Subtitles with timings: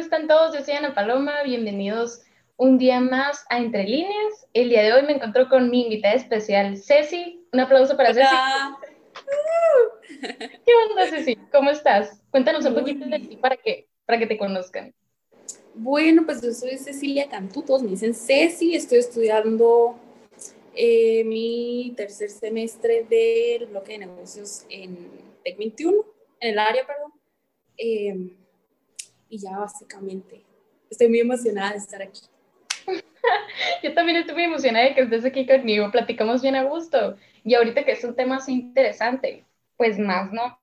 [0.00, 0.56] están todos?
[0.56, 2.22] Yo soy Ana Paloma, bienvenidos
[2.56, 4.46] un día más a Entre Líneas.
[4.54, 7.46] El día de hoy me encontró con mi invitada especial, Ceci.
[7.52, 8.34] Un aplauso para Ceci.
[10.64, 11.36] ¿Qué onda, Ceci?
[11.52, 12.22] ¿Cómo estás?
[12.30, 14.94] Cuéntanos un poquito de ti para que, para que te conozcan.
[15.74, 19.98] Bueno, pues yo soy Cecilia Cantú, todos me dicen Ceci, estoy estudiando
[20.74, 25.10] eh, mi tercer semestre del bloque de negocios en
[25.44, 26.04] TEC 21,
[26.40, 27.12] en el área, perdón.
[27.76, 28.36] Eh,
[29.30, 30.44] y ya básicamente
[30.90, 32.20] estoy muy emocionada de estar aquí.
[33.82, 37.16] Yo también estoy muy emocionada de que estés aquí conmigo, platicamos bien a gusto.
[37.44, 40.58] Y ahorita que es un tema así interesante, pues más, ¿no?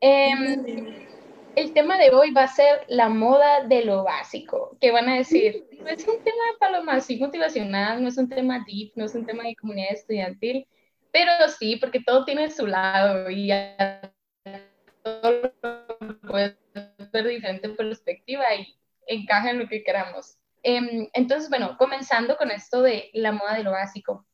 [0.00, 1.06] Em,
[1.56, 5.16] el tema de hoy va a ser la moda de lo básico, que van a
[5.16, 9.04] decir, no es un tema para lo más motivacional, no es un tema deep, no
[9.04, 10.66] es un tema de comunidad estudiantil,
[11.12, 14.12] pero sí, porque todo tiene su lado y ya
[15.02, 15.52] todo
[17.10, 18.76] puede ver diferente perspectiva y
[19.06, 20.38] encaja en lo que queramos.
[20.62, 24.26] Em, entonces, bueno, comenzando con esto de la moda de lo básico.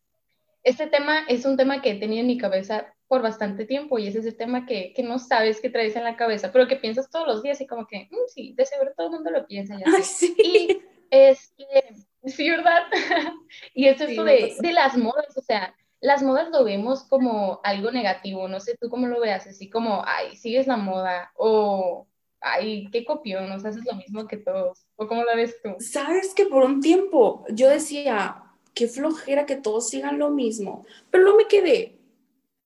[0.62, 4.06] Este tema es un tema que he tenido en mi cabeza por bastante tiempo y
[4.06, 7.10] es ese tema que, que no sabes que traes en la cabeza, pero que piensas
[7.10, 9.76] todos los días y como que, mm, sí, de seguro todo el mundo lo piensa
[9.78, 9.84] ya.
[10.02, 10.34] sí.
[10.38, 10.78] Y
[11.10, 12.84] es que, sí, ¿verdad?
[13.74, 17.90] y es esto de, de las modas, o sea, las modas lo vemos como algo
[17.90, 22.06] negativo, no sé tú cómo lo veas, así como, ay, sigues la moda, o
[22.44, 25.70] ay, qué copión, o sea, haces lo mismo que todos, o cómo lo ves tú.
[25.78, 28.42] Sabes que por un tiempo yo decía,
[28.74, 31.98] qué flojera que todos sigan lo mismo, pero no me quedé,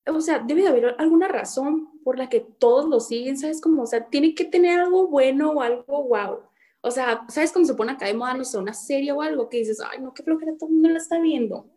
[0.06, 3.60] o sea, debe de haber alguna razón por la que todos lo siguen, ¿sabes?
[3.60, 6.40] Como, o sea, tiene que tener algo bueno o algo wow.
[6.80, 9.48] O sea, ¿sabes cómo se pone acá de moda, no sé, una serie o algo
[9.48, 11.68] que dices, ay, no, qué flojera, todo el mundo la está viendo?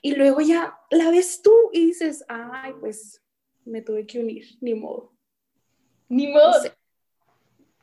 [0.00, 3.22] Y luego ya la ves tú y dices, ay, pues
[3.64, 5.12] me tuve que unir, ni modo.
[6.08, 6.52] Ni modo.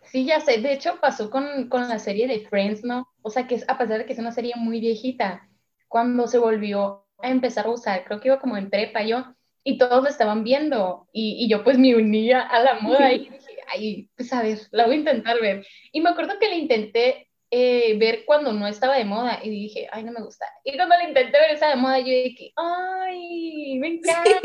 [0.05, 0.59] Sí, ya sé.
[0.59, 3.07] De hecho, pasó con, con, la serie de Friends, ¿no?
[3.21, 5.47] O sea, que es, a pesar de que es una serie muy viejita,
[5.87, 9.25] cuando se volvió a empezar a usar, creo que iba como en prepa yo,
[9.63, 13.19] y todos lo estaban viendo, y, y yo pues me unía a la moda y
[13.29, 15.65] dije, ay, pues a ver, la voy a intentar ver.
[15.91, 19.87] Y me acuerdo que la intenté eh, ver cuando no estaba de moda y dije,
[19.91, 20.45] ay, no me gusta.
[20.63, 24.41] Y cuando la intenté ver esa de moda, yo dije, ay, me encanta.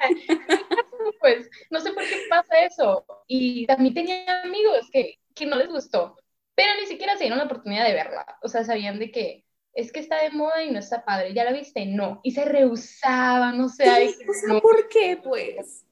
[1.20, 3.04] pues no sé por qué pasa eso.
[3.26, 6.16] Y también tenía amigos que, que no les gustó,
[6.54, 8.38] pero ni siquiera se dieron la oportunidad de verla.
[8.42, 9.44] O sea, sabían de que
[9.74, 11.34] es que está de moda y no está padre.
[11.34, 11.84] ¿Ya la viste?
[11.84, 12.20] No.
[12.22, 13.88] Y se rehusaban, no sé.
[13.88, 15.84] Ay, o sea, ¿por qué, pues?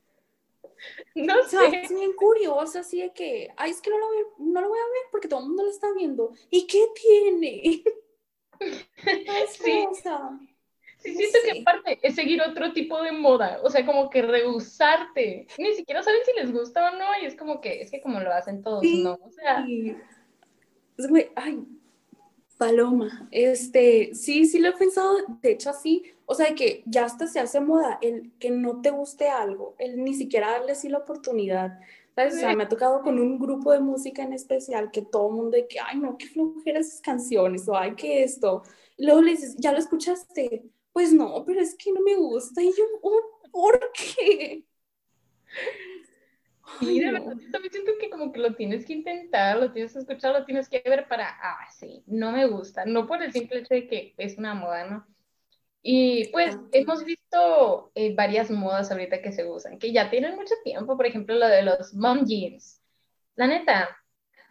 [1.14, 1.82] No o sea, sé.
[1.82, 4.78] Es bien curiosa, así de que, ay, es que no lo, voy, no lo voy
[4.80, 6.32] a ver porque todo el mundo lo está viendo.
[6.50, 7.84] ¿Y qué tiene?
[9.48, 9.86] sí.
[9.88, 10.30] O sea,
[11.02, 11.52] sí, siento sí.
[11.52, 15.46] que aparte es seguir otro tipo de moda, o sea, como que rehusarte.
[15.58, 18.20] Ni siquiera saben si les gusta o no, y es como que, es que como
[18.20, 19.02] lo hacen todos, sí.
[19.02, 19.14] ¿no?
[19.14, 19.64] O sea.
[20.98, 21.64] Es muy, ay,
[22.62, 27.26] Paloma, este, sí, sí lo he pensado, de hecho así, o sea, que ya hasta
[27.26, 30.98] se hace moda el que no te guste algo, el ni siquiera darle así la
[30.98, 31.80] oportunidad,
[32.14, 32.34] ¿sabes?
[32.34, 35.34] O sea, me ha tocado con un grupo de música en especial que todo el
[35.34, 38.62] mundo de que, ay, no, qué flojera esas canciones, o ay, qué esto,
[38.96, 40.62] y luego le dices, ¿ya lo escuchaste?
[40.92, 44.64] Pues no, pero es que no me gusta, y yo, oh, ¿por qué?
[46.80, 50.00] De verdad, yo también siento que como que lo tienes que intentar, lo tienes que
[50.00, 53.60] escuchar, lo tienes que ver para, ah, sí, no me gusta, no por el simple
[53.60, 55.06] hecho de que es una moda, ¿no?
[55.82, 60.54] Y pues hemos visto eh, varias modas ahorita que se usan, que ya tienen mucho
[60.62, 62.80] tiempo, por ejemplo, lo de los mom jeans.
[63.34, 63.88] La neta,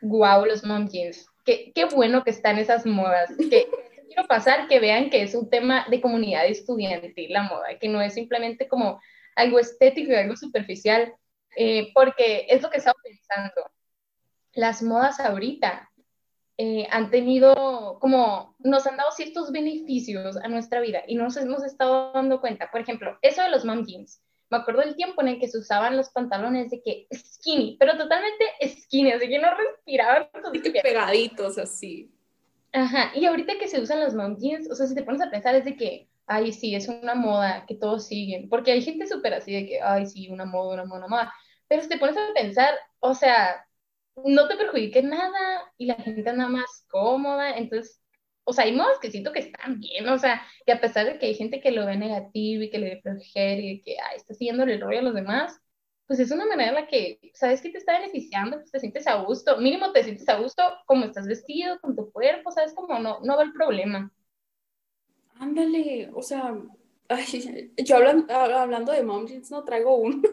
[0.02, 1.25] wow, los mom jeans.
[1.46, 3.31] Qué, qué bueno que están esas modas.
[3.38, 3.69] Que
[4.13, 8.01] quiero pasar que vean que es un tema de comunidad estudiantil la moda, que no
[8.01, 8.99] es simplemente como
[9.35, 11.13] algo estético y algo superficial,
[11.55, 13.72] eh, porque es lo que estaba pensando.
[14.53, 15.89] Las modas ahorita
[16.57, 21.38] eh, han tenido como, nos han dado ciertos beneficios a nuestra vida y no nos
[21.38, 22.69] hemos estado dando cuenta.
[22.69, 24.22] Por ejemplo, eso de los mom jeans.
[24.49, 27.97] Me acuerdo del tiempo en el que se usaban los pantalones de que skinny, pero
[27.97, 30.28] totalmente skinny, así que no respiraban.
[30.83, 32.11] Pegaditos así.
[32.73, 35.29] Ajá, y ahorita que se usan los mom jeans, o sea, si te pones a
[35.29, 39.08] pensar es de que, ay, sí, es una moda que todos siguen, porque hay gente
[39.08, 41.34] súper así de que, ay, sí, una moda, una moda, una moda,
[41.68, 43.66] pero si te pones a pensar, o sea,
[44.26, 48.02] no te perjudique nada y la gente anda más cómoda, entonces,
[48.46, 51.20] o sea, hay modas que siento que están bien, o sea, que a pesar de
[51.20, 54.34] que hay gente que lo ve negativo y que le ve y que, ay, está
[54.34, 55.59] siguiendo el rollo a los demás,
[56.11, 58.58] pues es una manera en la que, ¿sabes que te está beneficiando?
[58.58, 62.11] Pues te sientes a gusto, mínimo te sientes a gusto como estás vestido, con tu
[62.11, 62.73] cuerpo, ¿sabes?
[62.73, 64.11] Como no, no va el problema.
[65.35, 66.53] Ándale, o sea,
[67.13, 70.23] Ay, yo hablando de mom jeans, no traigo unos.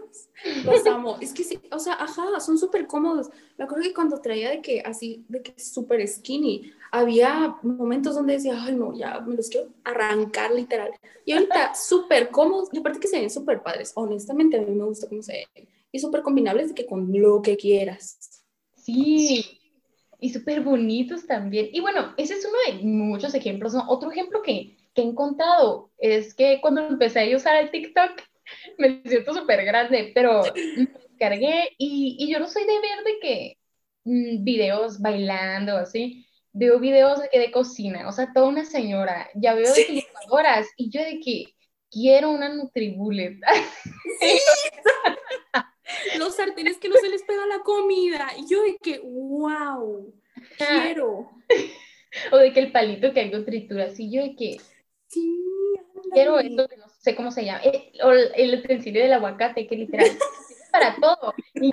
[0.64, 1.16] Los amo.
[1.20, 3.30] Es que sí, o sea, ajá, son súper cómodos.
[3.56, 8.34] Me acuerdo que cuando traía de que así, de que súper skinny, había momentos donde
[8.34, 10.92] decía, ay, no, ya me los quiero arrancar literal.
[11.24, 13.92] Y ahorita súper cómodos, y aparte que se ven súper padres.
[13.96, 15.68] Honestamente, a mí me gusta cómo se ven.
[15.90, 18.44] Y súper combinables de que con lo que quieras.
[18.76, 19.44] Sí,
[20.20, 21.70] y súper bonitos también.
[21.72, 23.74] Y bueno, ese es uno de muchos ejemplos.
[23.88, 28.20] Otro ejemplo que que he encontrado es que cuando empecé a usar el TikTok,
[28.78, 33.18] me siento súper grande, pero me descargué y, y, yo no soy de ver de
[33.20, 33.58] que
[34.04, 39.30] mm, videos bailando así, veo videos de, que de cocina, o sea, toda una señora,
[39.36, 40.06] ya veo de sí.
[40.76, 41.44] y yo de que
[41.90, 43.38] quiero una Nutribullet.
[44.20, 44.40] Sí.
[46.18, 50.12] Los sartenes que no se les pega la comida, y yo de que, wow,
[50.56, 51.30] quiero.
[52.32, 54.56] O de que el palito que algo tritura, así yo de que
[55.08, 55.44] Sí,
[56.12, 59.76] quiero esto que no sé cómo se llama, eh, el, el utensilio del aguacate, que
[59.76, 60.08] literal
[60.72, 61.34] para todo.
[61.54, 61.70] Y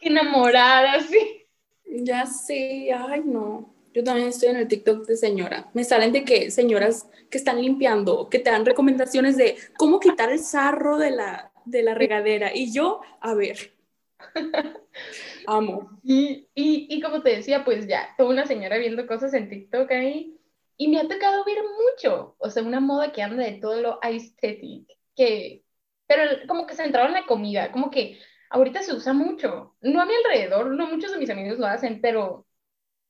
[0.00, 1.46] que enamorada, así.
[1.84, 3.74] Ya sé, ay no.
[3.92, 5.68] Yo también estoy en el TikTok de señora.
[5.74, 10.30] Me salen de que señoras que están limpiando, que te dan recomendaciones de cómo quitar
[10.30, 12.52] el sarro de la, de la regadera.
[12.54, 13.72] Y yo, a ver.
[15.46, 16.00] Amo.
[16.02, 19.90] Y, y, y como te decía, pues ya, toda una señora viendo cosas en TikTok
[19.90, 20.39] ahí.
[20.80, 23.98] Y me ha tocado ver mucho, o sea, una moda que anda de todo lo
[24.02, 25.62] aesthetic, que,
[26.06, 28.18] pero como que centrado en la comida, como que
[28.48, 32.00] ahorita se usa mucho, no a mi alrededor, no muchos de mis amigos lo hacen,
[32.00, 32.46] pero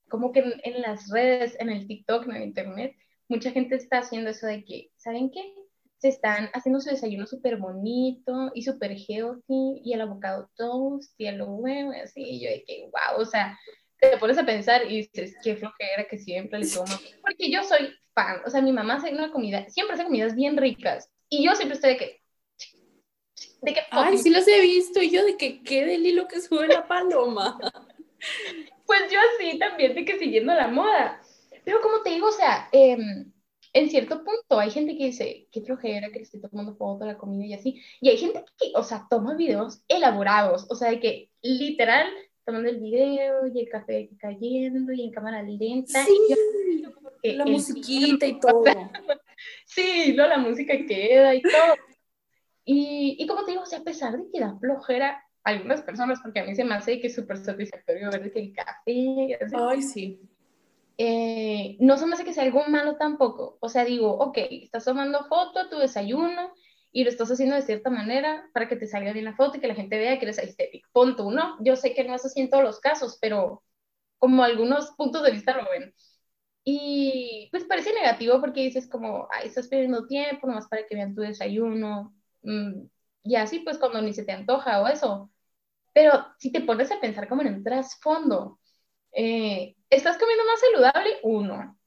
[0.09, 2.93] como que en, las redes, en el TikTok, en el Internet,
[3.29, 5.41] mucha gente está haciendo eso de que, ¿saben qué?
[5.97, 11.27] Se están haciendo su desayuno súper bonito y súper healthy, y el avocado toast, y
[11.27, 13.57] el huevo, así, y yo de que, wow, o sea,
[14.01, 16.91] te pones a pensar y dices, qué flojera que siempre le tomo.
[17.21, 20.57] Porque yo soy fan, o sea, mi mamá hace una comida, siempre hace comidas bien
[20.57, 21.11] ricas.
[21.29, 22.21] Y yo siempre estoy de que.
[23.61, 25.01] De que Ay, sí los he visto.
[25.01, 27.59] Y yo de que qué del hilo que sube la paloma.
[28.87, 31.21] pues yo así también, de que siguiendo la moda.
[31.63, 32.97] Pero como te digo, o sea, eh,
[33.73, 37.11] en cierto punto hay gente que dice, qué flojera que le estoy tomando foto de
[37.13, 37.81] la comida y así.
[38.01, 42.07] Y hay gente que, o sea, toma videos elaborados, o sea, de que literal
[42.45, 46.03] tomando el video y el café cayendo y en cámara lenta.
[46.03, 46.83] Sí,
[47.23, 48.63] la musiquita y todo.
[49.65, 51.75] sí, no, la música queda y todo.
[52.65, 56.19] Y, y como te digo, o sea, a pesar de que da flojera algunas personas,
[56.21, 59.39] porque a mí se me hace que es súper satisfactorio ver que el café.
[59.53, 60.21] Ay, sí.
[60.97, 63.57] Eh, no se me hace que sea algo malo tampoco.
[63.59, 66.53] O sea, digo, ok, estás tomando foto, tu desayuno,
[66.91, 69.61] y lo estás haciendo de cierta manera para que te salga bien la foto y
[69.61, 70.89] que la gente vea que eres estético.
[70.91, 71.57] Punto uno.
[71.61, 73.63] Yo sé que no es así en todos los casos, pero
[74.19, 75.93] como algunos puntos de vista lo ven.
[76.63, 81.15] Y pues parece negativo porque dices como, ay, estás perdiendo tiempo nomás para que vean
[81.15, 82.13] tu desayuno.
[82.43, 82.83] Mm,
[83.23, 85.31] y así pues cuando ni se te antoja o eso.
[85.93, 88.59] Pero si te pones a pensar como en un trasfondo,
[89.13, 91.79] eh, estás comiendo más saludable, uno.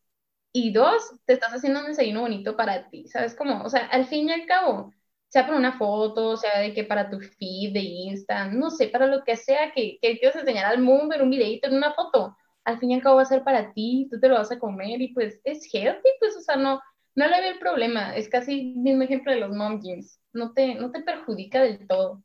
[0.57, 3.63] Y dos, te estás haciendo un desayuno bonito para ti, ¿sabes cómo?
[3.65, 4.93] O sea, al fin y al cabo,
[5.29, 9.07] sea para una foto, sea de que para tu feed de Insta, no sé, para
[9.09, 12.37] lo que sea que, que quieras enseñar al mundo en un videito, en una foto,
[12.65, 14.61] al fin y al cabo va a ser para ti, tú te lo vas a
[14.61, 16.81] comer y pues es healthy, pues, o sea, no,
[17.17, 20.53] no le veo el problema, es casi el mismo ejemplo de los mom jeans, no
[20.53, 22.23] te, no te perjudica del todo.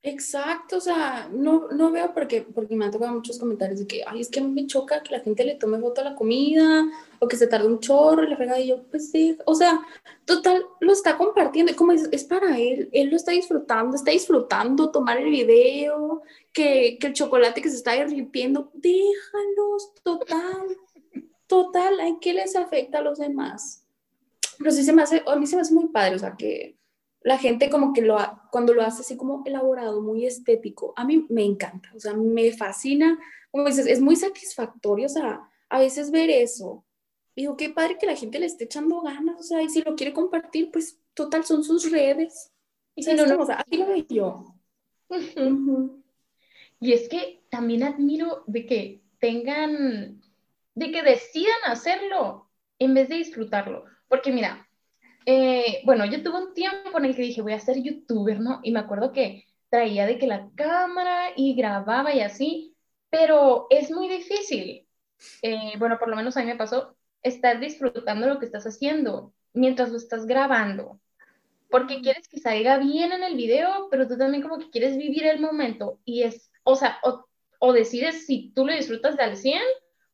[0.00, 4.04] Exacto, o sea, no, no veo porque, porque me han tocado muchos comentarios de que,
[4.06, 7.26] ay, es que me choca que la gente le tome foto a la comida o
[7.26, 9.80] que se tarde un chorro y la frega y yo, pues sí, o sea,
[10.24, 14.92] total, lo está compartiendo, como es, es para él, él lo está disfrutando, está disfrutando
[14.92, 20.76] tomar el video, que, que el chocolate que se está derritiendo, déjalos, total,
[21.48, 23.84] total, ¿a qué les afecta a los demás?
[24.58, 26.77] Pero sí se me hace, a mí se me hace muy padre, o sea, que
[27.28, 28.16] la gente como que lo,
[28.50, 32.50] cuando lo hace así como elaborado, muy estético, a mí me encanta, o sea, me
[32.52, 33.18] fascina,
[33.50, 36.86] como dices, es muy satisfactorio, o sea, a veces ver eso,
[37.36, 39.94] digo, qué padre que la gente le esté echando ganas, o sea, y si lo
[39.94, 42.50] quiere compartir, pues total, son sus redes.
[42.94, 44.54] Y si no, no, o sea, aquí lo veo yo.
[46.80, 50.22] Y es que también admiro de que tengan,
[50.74, 53.84] de que decidan hacerlo en vez de disfrutarlo.
[54.08, 54.67] Porque mira,
[55.30, 58.60] eh, bueno, yo tuve un tiempo en el que dije, voy a ser youtuber, ¿no?
[58.62, 62.74] Y me acuerdo que traía de que la cámara y grababa y así,
[63.10, 64.88] pero es muy difícil.
[65.42, 69.34] Eh, bueno, por lo menos a mí me pasó estar disfrutando lo que estás haciendo
[69.52, 70.98] mientras lo estás grabando,
[71.68, 75.26] porque quieres que salga bien en el video, pero tú también como que quieres vivir
[75.26, 77.26] el momento y es, o sea, o,
[77.58, 79.60] o decides si tú lo disfrutas de al 100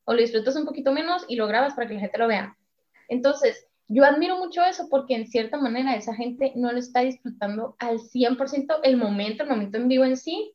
[0.06, 2.58] o lo disfrutas un poquito menos y lo grabas para que la gente lo vea.
[3.08, 7.76] Entonces, yo admiro mucho eso porque en cierta manera esa gente no lo está disfrutando
[7.78, 10.54] al 100% el momento, el momento en vivo en sí,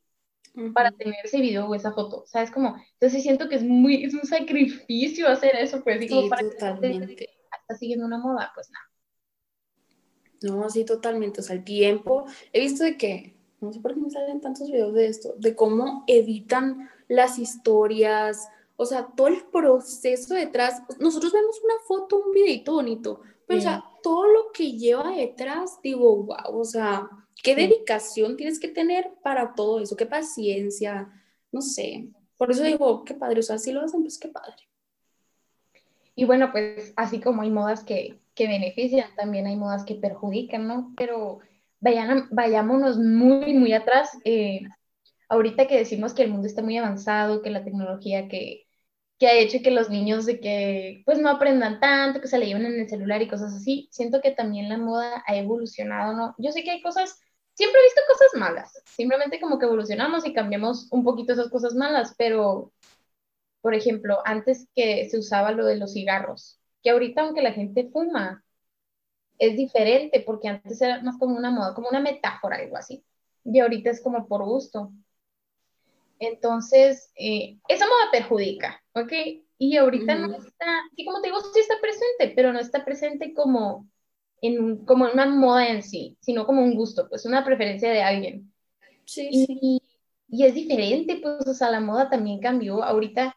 [0.74, 2.50] para tener ese video o esa foto, ¿sabes?
[2.50, 7.16] Como, entonces siento que es muy, es un sacrificio hacer eso, pues, digo, para totalmente.
[7.16, 7.28] que
[7.60, 8.84] está siguiendo una moda, pues nada.
[10.42, 14.00] No, sí, totalmente, o sea, el tiempo, he visto de que, no sé por qué
[14.00, 18.48] me salen tantos videos de esto, de cómo editan las historias,
[18.82, 23.62] o sea, todo el proceso detrás, nosotros vemos una foto, un videito bonito, pero o
[23.62, 27.06] sea, todo lo que lleva detrás, digo, wow, o sea,
[27.42, 31.12] qué dedicación tienes que tener para todo eso, qué paciencia,
[31.52, 32.08] no sé.
[32.38, 34.66] Por eso digo, qué padre, o sea, si lo hacen, pues qué padre.
[36.14, 40.66] Y bueno, pues así como hay modas que, que benefician, también hay modas que perjudican,
[40.66, 40.94] ¿no?
[40.96, 41.40] Pero
[41.80, 44.08] vayan, vayámonos muy, muy atrás.
[44.24, 44.62] Eh,
[45.28, 48.69] ahorita que decimos que el mundo está muy avanzado, que la tecnología que,
[49.20, 52.46] que ha hecho que los niños de que pues no aprendan tanto, que se le
[52.46, 53.88] lleven en el celular y cosas así.
[53.92, 56.34] Siento que también la moda ha evolucionado, ¿no?
[56.38, 57.20] Yo sé que hay cosas,
[57.54, 61.74] siempre he visto cosas malas, simplemente como que evolucionamos y cambiamos un poquito esas cosas
[61.74, 62.72] malas, pero,
[63.62, 67.90] por ejemplo, antes que se usaba lo de los cigarros, que ahorita aunque la gente
[67.92, 68.44] fuma,
[69.38, 73.04] es diferente porque antes era más como una moda, como una metáfora, algo así.
[73.44, 74.92] Y ahorita es como por gusto.
[76.20, 79.12] Entonces, eh, esa moda perjudica, ¿ok?
[79.58, 83.32] Y ahorita no está, y como te digo, sí está presente, pero no está presente
[83.34, 83.88] como
[84.42, 88.52] en, como una moda en sí, sino como un gusto, pues una preferencia de alguien.
[89.06, 89.82] Sí, y, sí.
[90.28, 92.84] Y es diferente, pues, o sea, la moda también cambió.
[92.84, 93.34] Ahorita,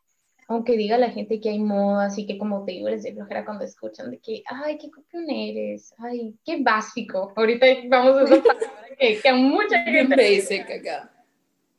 [0.47, 3.45] aunque diga la gente que hay moda, así que como te digo, les de flojera
[3.45, 7.31] cuando escuchan de que, ay, qué copión eres, ay, qué básico.
[7.35, 10.15] Ahorita vamos a esa palabra que, que a mucha gente...
[10.15, 11.12] Basic acá.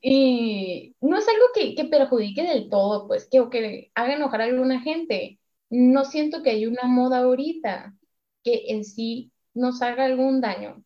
[0.06, 4.42] Y no es algo que, que perjudique del todo, pues, que, o que haga enojar
[4.42, 5.40] a alguna gente.
[5.70, 7.94] No siento que hay una moda ahorita
[8.42, 10.84] que en sí nos haga algún daño.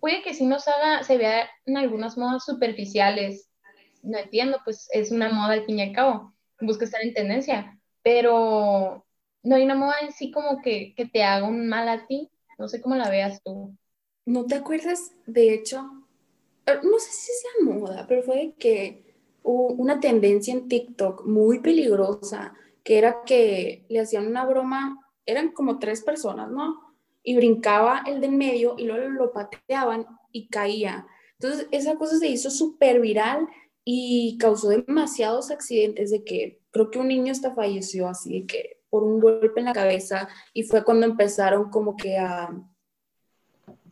[0.00, 3.48] Puede que sí nos haga, se vea en algunas modas superficiales.
[4.02, 6.34] No entiendo, pues es una moda al fin y al cabo.
[6.60, 7.78] Busca estar en tendencia.
[8.02, 9.06] Pero
[9.44, 12.32] no hay una moda en sí como que, que te haga un mal a ti.
[12.58, 13.76] No sé cómo la veas tú.
[14.24, 15.88] ¿No te acuerdas, de hecho,
[16.66, 19.04] no sé si sea moda, pero fue que
[19.42, 25.52] hubo una tendencia en TikTok muy peligrosa, que era que le hacían una broma, eran
[25.52, 26.94] como tres personas, ¿no?
[27.22, 31.06] Y brincaba el de en medio y luego lo pateaban y caía.
[31.38, 33.48] Entonces, esa cosa se hizo súper viral
[33.84, 38.80] y causó demasiados accidentes de que creo que un niño hasta falleció así de que
[38.90, 42.50] por un golpe en la cabeza y fue cuando empezaron como que a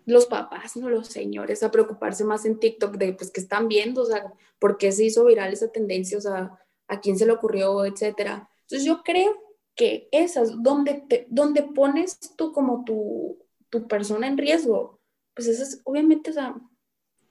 [0.06, 4.02] los papás, no los señores, a preocuparse más en TikTok de, pues, que están viendo,
[4.02, 6.58] o sea, por qué se hizo viral esa tendencia, o sea,
[6.88, 8.49] a quién se le ocurrió, etcétera.
[8.62, 9.32] Entonces yo creo
[9.75, 13.38] que esas, donde, te, donde pones tú como tu,
[13.70, 15.00] tu persona en riesgo,
[15.34, 16.54] pues esas, obviamente, o sea,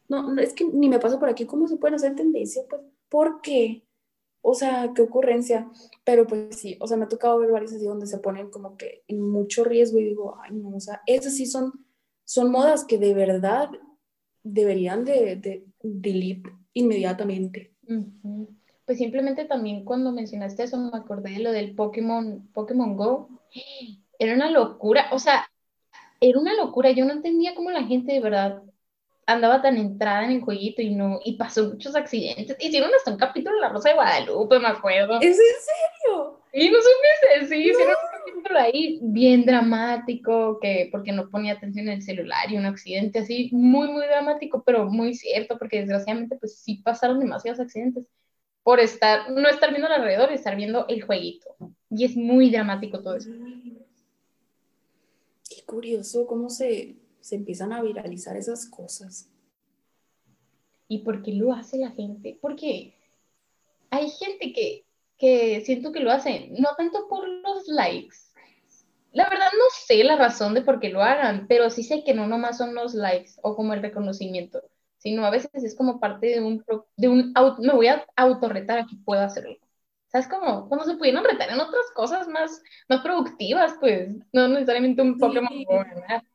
[0.10, 3.42] no, es que ni me pasa por aquí cómo se pueden hacer tendencia, pues, ¿por
[3.42, 3.86] qué?
[4.42, 5.72] O sea, qué ocurrencia.
[6.03, 8.75] Pero pues sí, o sea, me ha tocado ver varias así donde se ponen como
[8.75, 11.83] que en mucho riesgo y digo, ay, no, o sea, esas sí son
[12.25, 13.70] son modas que de verdad
[14.44, 17.74] deberían de, de inmediatamente.
[18.86, 23.30] Pues simplemente también cuando mencionaste eso me acordé de lo del Pokémon, Pokémon Go.
[24.20, 25.48] Era una locura, o sea,
[26.20, 26.92] era una locura.
[26.92, 28.62] Yo no entendía cómo la gente de verdad
[29.25, 32.58] andaba tan entrada en el jueguito y no, y pasó muchos accidentes.
[32.60, 35.20] Hicieron hasta un capítulo de La Rosa de Guadalupe, me acuerdo.
[35.22, 35.56] ¿Es en
[36.12, 36.39] serio?
[36.51, 37.96] Y no supiste, sí, hicieron
[38.44, 43.20] capítulo ahí bien dramático, que porque no ponía atención en el celular y un accidente
[43.20, 48.06] así, muy, muy dramático, pero muy cierto, porque desgraciadamente pues sí pasaron demasiados accidentes
[48.64, 51.56] por estar, no estar viendo alrededor y estar viendo el jueguito.
[51.90, 53.30] Y es muy dramático todo eso.
[55.50, 59.30] Qué curioso cómo se, se empiezan a viralizar esas cosas.
[60.88, 62.38] ¿Y por qué lo hace la gente?
[62.42, 62.94] Porque
[63.90, 64.86] hay gente que
[65.24, 68.18] que siento que lo hacen, no tanto por los likes.
[69.13, 72.13] La verdad no sé la razón de por qué lo hagan, pero sí sé que
[72.13, 74.63] no nomás son los likes o como el reconocimiento,
[74.98, 76.65] sino a veces es como parte de un,
[76.98, 79.55] de un me voy a autorretar aquí puedo hacerlo.
[80.08, 80.67] ¿Sabes cómo?
[80.67, 85.51] Cuando se pudieron retar en otras cosas más, más productivas, pues, no necesariamente un Pokémon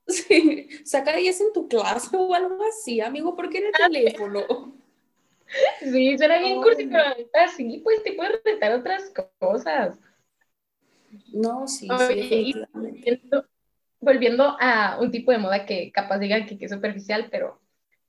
[0.08, 0.68] sí.
[0.84, 4.74] Saca 10 en tu clase o algo así, amigo, ¿por qué en el teléfono?
[5.80, 7.04] Sí, suena bien cursi, pero
[7.56, 9.98] sí, pues te puedes retar otras cosas.
[11.32, 12.54] No, sí, sí.
[14.00, 17.60] volviendo, a un tipo de moda que capaz digan que, es superficial, pero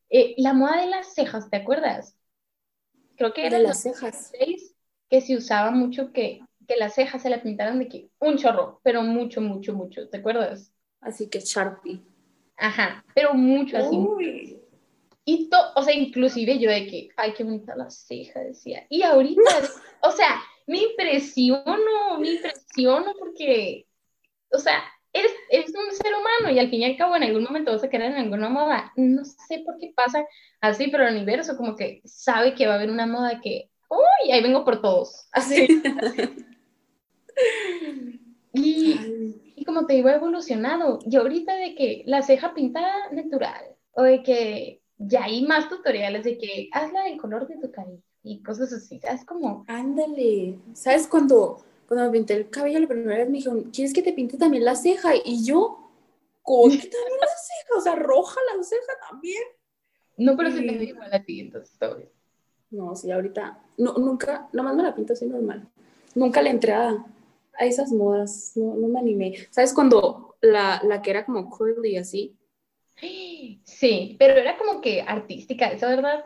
[0.10, 2.18] eh, la moda de las cejas, ¿te acuerdas?
[3.16, 4.32] Creo que era de las cejas.
[5.10, 8.80] Que se usaba mucho que, que las cejas se la pintaran de que un chorro,
[8.84, 10.72] pero mucho, mucho, mucho, ¿te acuerdas?
[11.02, 12.02] Así que Sharpie.
[12.58, 13.98] Ajá, pero mucho así.
[15.26, 18.86] Y todo, o sea, inclusive yo de que, ay, qué bonita la ceja, decía.
[18.90, 19.42] Y ahorita,
[20.02, 22.59] o sea, me impresiono, me impresiono
[23.20, 23.88] porque,
[24.52, 24.82] o sea,
[25.14, 27.84] eres, eres, un ser humano y al fin y al cabo en algún momento vas
[27.84, 28.92] a quedar en alguna moda.
[28.96, 30.26] No sé por qué pasa
[30.62, 34.32] así, pero el universo como que sabe que va a haber una moda que, uy,
[34.32, 35.28] ahí vengo por todos.
[35.32, 35.82] Así.
[38.54, 41.00] y, y como te digo, ha evolucionado.
[41.10, 46.24] Y ahorita de que la ceja pintada natural, o de que ya hay más tutoriales
[46.24, 49.26] de que hazla del color de tu cabello y cosas así, ¿sabes?
[49.26, 49.64] Como...
[49.68, 51.08] Ándale, ¿sabes?
[51.08, 54.38] Cuando, cuando me pinté el cabello la primera vez me dijeron, ¿quieres que te pinte
[54.38, 55.14] también la ceja?
[55.26, 55.90] Y yo,
[56.44, 57.78] ¿cómo que también la ceja?
[57.80, 59.42] O sea, roja la ceja también.
[60.16, 62.10] No, pero se te ve igual a ti, entonces todo bien.
[62.70, 65.68] No, sí, ahorita, no, nunca, nomás me la pinto así normal.
[66.14, 67.04] Nunca le entré a,
[67.58, 69.48] a esas modas, no, no me animé.
[69.50, 72.38] ¿Sabes cuando la, la que era como curly así?
[73.64, 76.24] Sí, pero era como que artística, ¿eso verdad?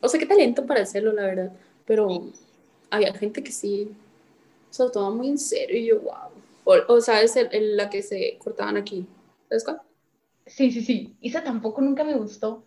[0.00, 1.52] O sea, qué talento para hacerlo, la verdad.
[1.84, 2.30] Pero
[2.88, 3.94] había gente que sí
[4.72, 6.30] se lo muy en serio y yo, wow.
[6.64, 9.06] O, o sabes, el, la que se cortaban aquí.
[9.48, 9.82] ¿Sabes cuál?
[10.46, 11.16] Sí, sí, sí.
[11.20, 12.64] Esa tampoco nunca me gustó.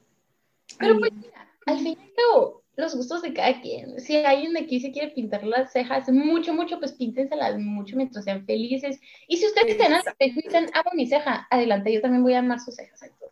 [0.77, 4.00] Pero pues mira, al fin y al cabo, los gustos de cada quien.
[4.00, 8.25] Si alguien de aquí se quiere pintar las cejas mucho, mucho, pues píntenselas mucho mientras
[8.25, 9.00] sean felices.
[9.27, 12.75] Y si ustedes tienen dicen, amo mi ceja, adelante, yo también voy a amar sus
[12.75, 13.25] cejas entonces.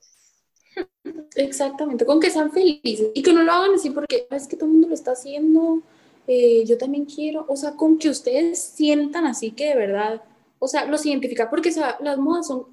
[1.36, 4.66] Exactamente, con que sean felices y que no lo hagan así porque es que todo
[4.66, 5.84] el mundo lo está haciendo,
[6.28, 10.24] eh, yo también quiero, o sea, con que ustedes sientan así que de verdad,
[10.60, 12.68] o sea, los identifica, porque o sea, las modas son,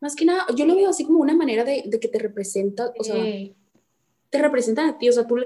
[0.00, 2.92] más que nada, yo lo veo así como una manera de, de que te representa,
[2.98, 3.16] o sea,
[4.30, 5.36] te representan a ti, o sea, tú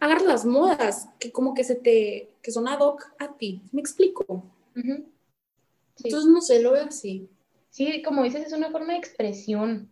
[0.00, 3.80] agarras las modas que como que se te, que son ad hoc a ti, ¿me
[3.80, 4.44] explico?
[4.74, 7.28] Entonces, no sé, lo veo así.
[7.70, 9.88] Sí, como dices, es una forma de expresión.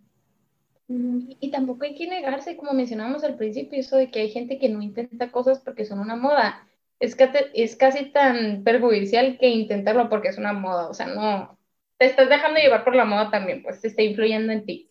[0.88, 4.68] y, tampoco hay que negarse, como mencionábamos al principio, eso de que hay gente que
[4.68, 6.66] no intenta cosas porque son una moda.
[7.02, 10.88] Es, que es casi tan perjudicial que intentarlo porque es una moda.
[10.88, 11.58] O sea, no.
[11.98, 14.88] Te estás dejando llevar por la moda también, pues te está influyendo en ti.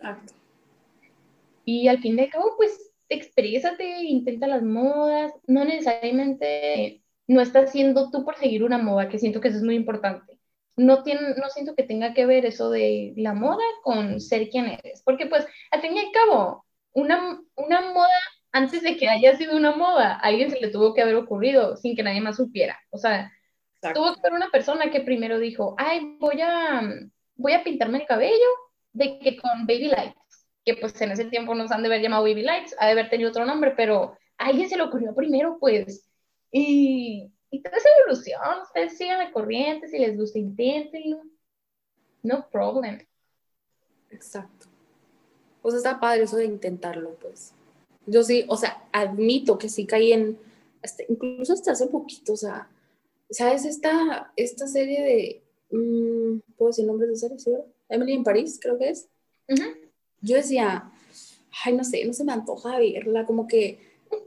[1.64, 8.12] Y al fin de cabo, pues exprésate, intenta las modas, no necesariamente no estás haciendo
[8.12, 10.38] tú por seguir una moda, que siento que eso es muy importante.
[10.76, 14.66] No, tiene, no siento que tenga que ver eso de la moda con ser quien
[14.66, 18.20] eres, porque pues al fin y al cabo, una, una moda
[18.52, 21.78] antes de que haya sido una moda, a alguien se le tuvo que haber ocurrido
[21.78, 22.80] sin que nadie más supiera.
[22.90, 23.32] O sea,
[23.94, 26.82] tuvo que haber una persona que primero dijo, ay, voy a,
[27.36, 28.48] voy a pintarme el cabello
[28.94, 30.16] de que con baby light
[30.66, 33.10] que pues en ese tiempo nos han de haber llamado Baby Lights, ha de haber
[33.10, 36.08] tenido otro nombre, pero a alguien se le ocurrió primero, pues.
[36.52, 41.22] Y, y toda esa evolución, ustedes sigan la corriente, si les gusta, inténtenlo.
[42.24, 43.00] No problem.
[44.12, 44.68] Exacto.
[45.64, 47.54] Sea, está padre eso de intentarlo, pues.
[48.06, 50.38] Yo sí, o sea, admito que sí caí en,
[51.08, 52.68] incluso hasta hace poquito, o sea,
[53.30, 53.66] ¿sabes?
[53.66, 55.44] Esta, esta serie de,
[55.78, 57.40] mm, ¿puedo decir nombres de serie?
[57.40, 57.52] ¿sí?
[57.90, 59.08] Emily en París, creo que es
[60.22, 60.92] yo decía,
[61.66, 63.80] ay, no sé, no se me antoja verla, como que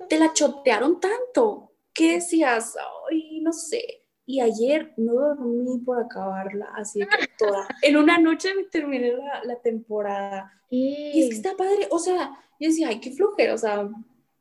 [0.09, 2.75] te la chotearon tanto, que decías,
[3.11, 4.01] ay, no sé.
[4.27, 7.69] Y ayer no dormí por acabarla, así que toda.
[7.83, 10.51] En una noche me terminé la, la temporada.
[10.71, 13.88] Y es que está padre, o sea, yo decía, ay, qué flojera, o sea,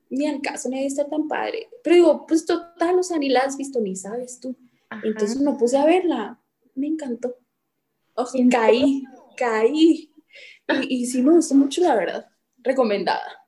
[0.10, 1.70] ni al caso, ni está tan padre.
[1.84, 4.56] Pero digo, pues total, o sea, ni la has visto, ni sabes tú.
[5.04, 6.40] Entonces me puse a verla,
[6.76, 7.36] me encantó.
[8.16, 9.04] O sea, caí,
[9.36, 10.10] caí.
[10.88, 12.28] Y, sí me gustó mucho, la verdad.
[12.60, 13.48] Recomendada.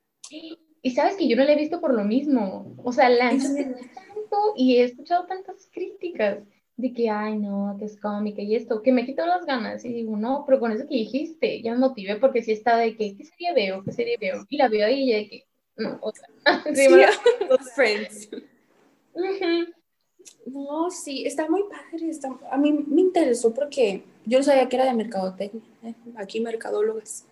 [0.81, 2.75] Y sabes que yo no la he visto por lo mismo.
[2.83, 6.39] O sea, la he tanto y he escuchado tantas críticas
[6.77, 9.85] de que, ay, no, que es cómica y esto, que me quitó las ganas.
[9.85, 12.95] Y digo, no, pero con eso que dijiste, ya me motivé porque sí está de
[12.95, 13.83] que, ¿qué serie veo?
[13.83, 14.45] ¿Qué serie veo?
[14.49, 16.27] Y la veo ahí y ya de que, no, otra.
[16.73, 16.87] sí,
[17.49, 18.29] los friends.
[20.45, 22.11] No, sí, está muy padre.
[22.51, 25.95] a mí me interesó porque yo no sabía que era de mercadotecnia, ¿eh?
[26.17, 27.25] aquí mercadólogas.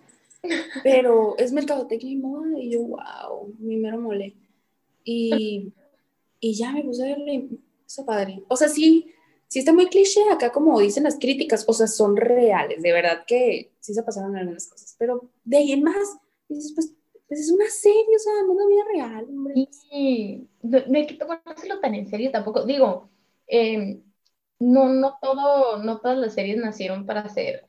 [0.84, 4.36] Pero es mercadotecnia y moda y yo, wow, mi mero mole.
[5.04, 5.74] Y,
[6.40, 7.48] y ya me puse a verle,
[7.86, 8.44] eso padre.
[8.48, 9.14] O sea, sí,
[9.54, 13.24] sí está muy cliché acá como dicen las críticas, o sea, son reales, de verdad
[13.28, 14.96] que sí se pasaron algunas cosas.
[14.98, 16.18] Pero de ahí en más,
[16.50, 16.96] dices, pues
[17.28, 19.68] pues es una serie, o sea, no es una vida real, hombre.
[19.70, 22.66] Sí, no, hay que tomárselo tan en serio tampoco.
[22.66, 23.12] Digo,
[23.46, 24.02] em,
[24.58, 27.68] no, no todo, no todas las series nacieron para ser,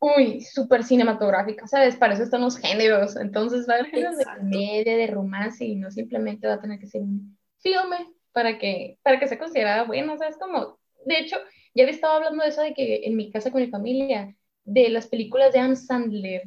[0.00, 1.96] uy, súper cinematográficas, ¿sabes?
[1.96, 3.16] Para eso están los géneros.
[3.16, 6.78] Entonces va a haber géneros de comedia, de romance, y no simplemente va a tener
[6.78, 10.36] que ser un filme para que, para que sea considerada bueno, ¿sabes?
[10.36, 11.36] Como, de hecho,
[11.74, 14.88] ya había estado hablando de eso de que en mi casa con mi familia, de
[14.90, 16.42] las películas de Adam Sandler.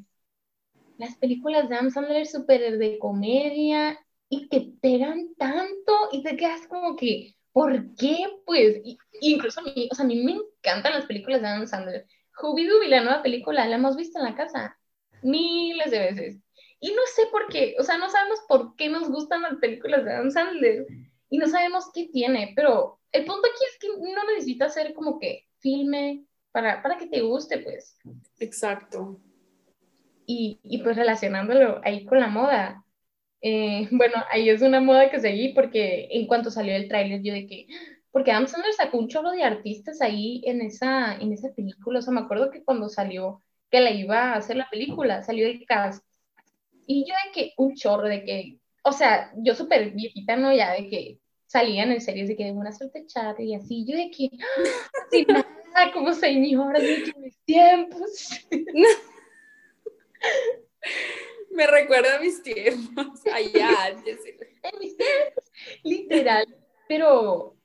[0.97, 6.67] Las películas de Adam Sandler súper de comedia y que pegan tanto y te quedas
[6.67, 8.17] como que, ¿por qué?
[8.45, 8.81] Pues,
[9.21, 12.05] incluso a mí, o sea, a mí me encantan las películas de Adam Sandler.
[12.35, 14.77] Scooby-Doo la nueva película, la hemos visto en la casa
[15.21, 16.37] miles de veces.
[16.81, 20.05] Y no sé por qué, o sea, no sabemos por qué nos gustan las películas
[20.05, 20.85] de Adam Sandler
[21.29, 25.19] y no sabemos qué tiene, pero el punto aquí es que no necesitas ser como
[25.19, 27.97] que filme para, para que te guste, pues.
[28.39, 29.19] Exacto.
[30.25, 32.83] Y, y pues relacionándolo ahí con la moda,
[33.41, 37.33] eh, bueno, ahí es una moda que seguí porque en cuanto salió el tráiler yo
[37.33, 37.67] de que,
[38.11, 42.01] porque Adam Sandler sacó un chorro de artistas ahí en esa, en esa película, o
[42.01, 45.63] sea, me acuerdo que cuando salió que la iba a hacer la película, salió de
[45.65, 46.03] cast,
[46.87, 50.51] y yo de que un chorro de que, o sea, yo súper viejita, ¿no?
[50.53, 51.18] Ya de que
[51.49, 54.29] salían en series de que una suerte chat y así, yo de que,
[55.07, 58.29] así nada, como señora de que mis tiempos.
[61.51, 64.19] Me recuerda a mis tiempos, allá antes.
[64.63, 65.43] en mis tiempos,
[65.83, 66.45] literal.
[66.88, 67.55] Pero,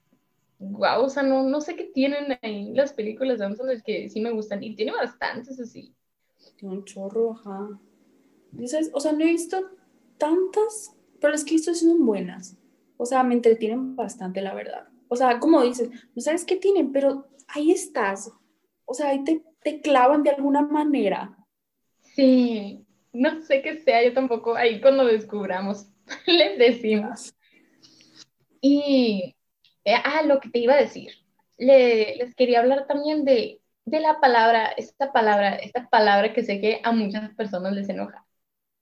[0.59, 4.19] wow, o sea, no, no sé qué tienen ahí las películas de Amazon, que sí
[4.23, 4.65] me gustan.
[4.65, 5.95] Y tiene bastantes así.
[6.57, 7.79] Tiene un chorro, ajá.
[8.95, 9.71] O sea, no he visto
[10.17, 12.57] tantas, pero las que he visto son buenas.
[12.97, 14.89] O sea, me entretienen bastante, la verdad.
[15.09, 18.33] O sea, como dices, no sabes qué tienen, pero ahí estás.
[18.85, 21.37] O sea, ahí te, te clavan de alguna manera.
[22.15, 25.87] Sí, no sé qué sea, yo tampoco, ahí cuando descubramos,
[26.27, 27.35] les decimos.
[28.61, 29.35] Y,
[29.85, 31.13] eh, ah, lo que te iba a decir,
[31.59, 36.81] les quería hablar también de, de la palabra, esta palabra, esta palabra que sé que
[36.83, 38.27] a muchas personas les enoja,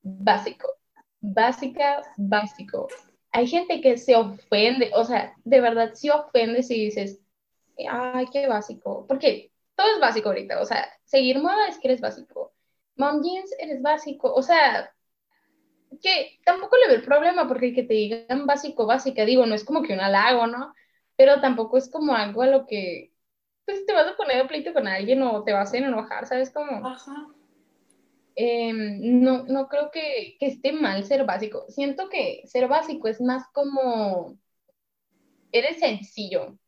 [0.03, 0.69] básico,
[1.21, 2.89] básica, básico.
[3.33, 7.21] Hay gente que se ofende, o sea, de verdad se ofende si dices,
[7.89, 12.01] ay, qué básico, porque todo es básico ahorita, o sea, seguir moda es que eres
[12.01, 12.53] básico
[12.97, 14.93] mom jeans, eres básico, o sea,
[16.03, 19.65] que tampoco le veo el problema porque que te digan básico, básica, digo, no es
[19.65, 20.75] como que un halago, ¿no?
[21.17, 23.13] Pero tampoco es como algo a lo que,
[23.65, 26.51] pues, te vas a poner a pleito con alguien o te vas a enojar, ¿sabes
[26.51, 26.87] cómo?
[26.87, 27.29] Ajá.
[28.35, 31.67] Em, no, no creo que, que esté mal ser básico.
[31.69, 34.39] Siento que ser básico es más como,
[35.53, 36.59] eres sencillo,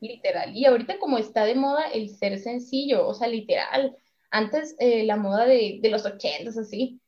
[0.00, 0.56] literal.
[0.56, 3.96] Y ahorita como está de moda el ser sencillo, o sea, literal
[4.30, 7.00] antes eh, la moda de, de los ochentas, así,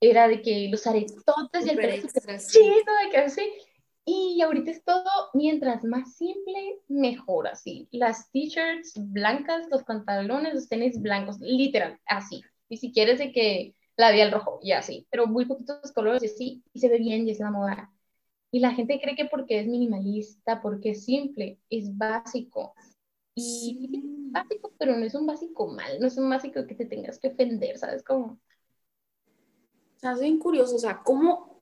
[0.00, 3.42] era de que los aretotes y el pelo chido, de que así.
[4.04, 7.88] Y ahorita es todo, mientras más simple, mejor, así.
[7.90, 12.42] Las t-shirts blancas, los pantalones, los tenis blancos, literal, así.
[12.68, 15.06] Y si quieres de que la el rojo, y así.
[15.10, 17.92] Pero muy poquitos colores y así, y se ve bien y es la moda.
[18.50, 22.74] Y la gente cree que porque es minimalista, porque es simple, es básico.
[23.34, 27.18] Y básico, pero no es un básico mal, no es un básico que te tengas
[27.18, 28.40] que ofender, ¿sabes cómo?
[29.96, 31.60] O sea, es bien curioso, o sea, ¿cómo,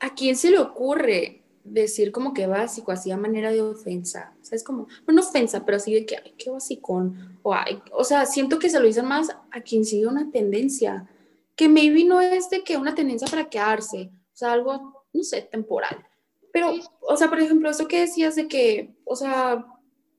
[0.00, 4.34] a quién se le ocurre decir como que básico, así a manera de ofensa?
[4.40, 7.38] O sea, es como, no ofensa, pero así de que, ay, qué basicón.
[7.42, 7.54] O,
[7.92, 11.08] o sea, siento que se lo dicen más a quien sigue una tendencia,
[11.56, 15.42] que maybe no es de que una tendencia para quedarse, o sea, algo, no sé,
[15.42, 16.06] temporal.
[16.52, 19.66] Pero, o sea, por ejemplo, eso que decías de que, o sea,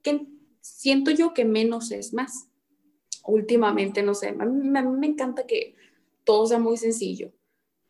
[0.01, 0.27] que
[0.59, 2.47] siento yo que menos es más.
[3.27, 5.75] Últimamente, no sé, a mí, me encanta que
[6.23, 7.31] todo sea muy sencillo.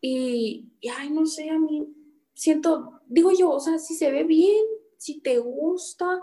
[0.00, 1.95] Y, ay, no sé, a mí
[2.36, 4.64] siento, digo yo, o sea, si se ve bien,
[4.96, 6.20] si te gusta,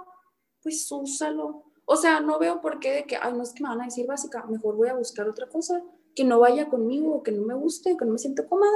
[0.61, 1.65] pues úsalo.
[1.83, 3.85] O sea, no veo por qué de que, ay, no es que me van a
[3.85, 5.83] decir básica, mejor voy a buscar otra cosa
[6.15, 8.71] que no vaya conmigo, que no me guste, que no me siento cómoda,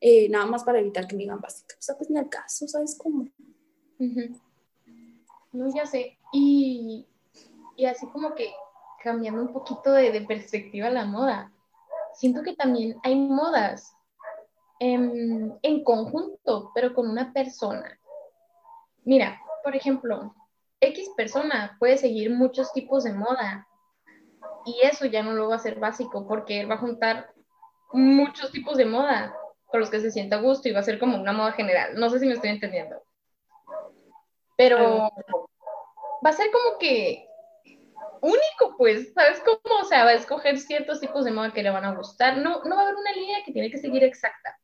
[0.00, 1.76] eh, nada más para evitar que me digan básica.
[1.78, 3.28] O sea, pues ni al caso, ¿sabes cómo?
[5.52, 6.18] No, ya sé.
[6.32, 7.06] Y
[7.80, 8.52] y así como que
[9.02, 11.50] cambiando un poquito de, perspectiva la moda,
[12.12, 13.96] siento que también hay modas
[14.80, 18.00] en, en conjunto, pero con una persona.
[19.04, 20.34] Mira, por ejemplo,
[20.80, 23.68] X persona puede seguir muchos tipos de moda
[24.64, 27.32] y eso ya no lo va a ser básico porque él va a juntar
[27.92, 29.34] muchos tipos de moda
[29.66, 31.94] con los que se sienta a gusto y va a ser como una moda general.
[31.94, 33.02] No sé si me estoy entendiendo.
[34.56, 35.10] Pero
[36.24, 37.26] va a ser como que
[38.20, 39.80] único, pues, ¿sabes cómo?
[39.80, 42.38] O sea, va a escoger ciertos tipos de moda que le van a gustar.
[42.38, 44.58] No, no va a haber una línea que tiene que seguir exacta.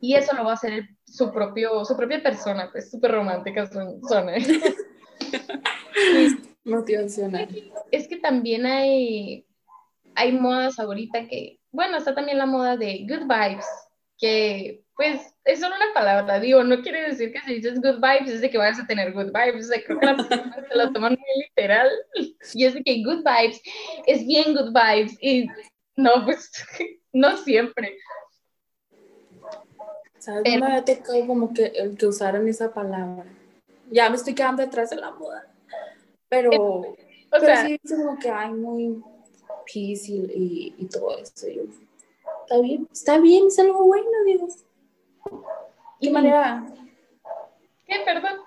[0.00, 4.32] Y eso lo va a hacer su, propio, su propia persona, pues, súper romántica suena.
[6.64, 7.48] Motivacional.
[7.90, 9.46] Es que también hay,
[10.14, 13.66] hay modas ahorita que, bueno, está también la moda de good vibes,
[14.18, 18.34] que pues es solo una palabra, digo, no quiere decir que si dices good vibes
[18.34, 20.76] es de que vayas a tener good vibes, o sea, creo que las personas se
[20.76, 21.88] lo toman muy literal
[22.52, 23.62] y es de que good vibes
[24.06, 25.46] es bien good vibes y
[25.96, 26.52] no, pues
[27.14, 27.96] no siempre.
[30.20, 30.42] ¿Sabes?
[30.44, 33.24] No me había tocado como que el que usaran esa palabra.
[33.90, 35.46] Ya me estoy quedando detrás de la moda.
[36.28, 36.96] Pero, o
[37.30, 39.02] pero sea, sí es como que hay muy
[39.64, 41.46] peace y, y, todo eso.
[41.46, 44.48] está bien, está bien, es algo bueno, digo.
[46.00, 46.66] ¿Qué manera?
[47.86, 48.40] ¿Qué, perdón?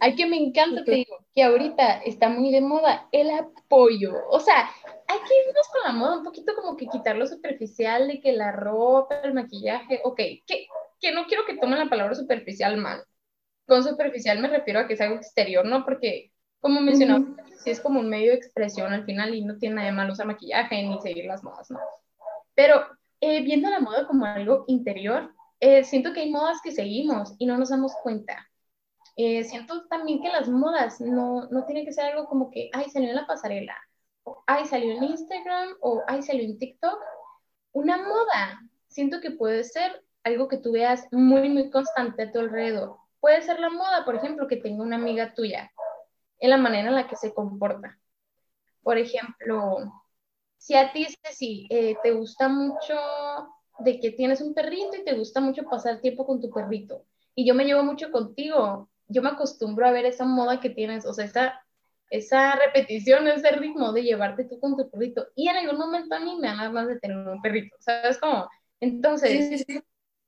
[0.00, 4.14] Hay que me encanta, te digo, que ahorita está muy de moda el apoyo.
[4.30, 4.70] O sea,
[5.10, 8.32] hay que irnos con la moda, un poquito como que quitar lo superficial de que
[8.32, 10.66] la ropa, el maquillaje, ok, que,
[11.00, 13.02] que no quiero que tomen la palabra superficial mal.
[13.66, 15.84] Con superficial me refiero a que es algo exterior, ¿no?
[15.84, 17.24] Porque, como mencionaba,
[17.58, 20.12] sí es como un medio de expresión al final y no tiene nada de malo
[20.12, 21.80] usar maquillaje ni seguir las modas, ¿no?
[22.54, 22.86] Pero
[23.20, 27.46] eh, viendo la moda como algo interior, eh, siento que hay modas que seguimos y
[27.46, 28.48] no nos damos cuenta.
[29.16, 32.88] Eh, siento también que las modas no, no tienen que ser algo como que, ay,
[32.90, 33.76] salió en la pasarela,
[34.24, 36.98] o ay, salió en Instagram, o ay, salió en TikTok.
[37.72, 42.40] Una moda, siento que puede ser algo que tú veas muy, muy constante a tu
[42.40, 42.96] alrededor.
[43.20, 45.70] Puede ser la moda, por ejemplo, que tenga una amiga tuya,
[46.38, 47.98] en la manera en la que se comporta.
[48.82, 49.92] Por ejemplo,
[50.56, 51.06] si a ti,
[51.70, 52.94] eh, te gusta mucho
[53.78, 57.04] de que tienes un perrito y te gusta mucho pasar tiempo con tu perrito,
[57.34, 61.06] y yo me llevo mucho contigo, yo me acostumbro a ver esa moda que tienes,
[61.06, 61.64] o sea, esa,
[62.10, 66.20] esa repetición, ese ritmo de llevarte tú con tu perrito, y en algún momento a
[66.20, 68.48] mí me dan más de tener un perrito, ¿sabes cómo?
[68.80, 69.64] Entonces,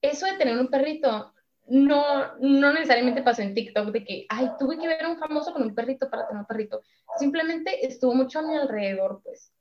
[0.00, 1.32] eso de tener un perrito
[1.66, 5.52] no, no necesariamente pasó en TikTok de que, ay, tuve que ver a un famoso
[5.52, 6.82] con un perrito para tener un perrito.
[7.18, 9.52] Simplemente estuvo mucho a mi alrededor, pues.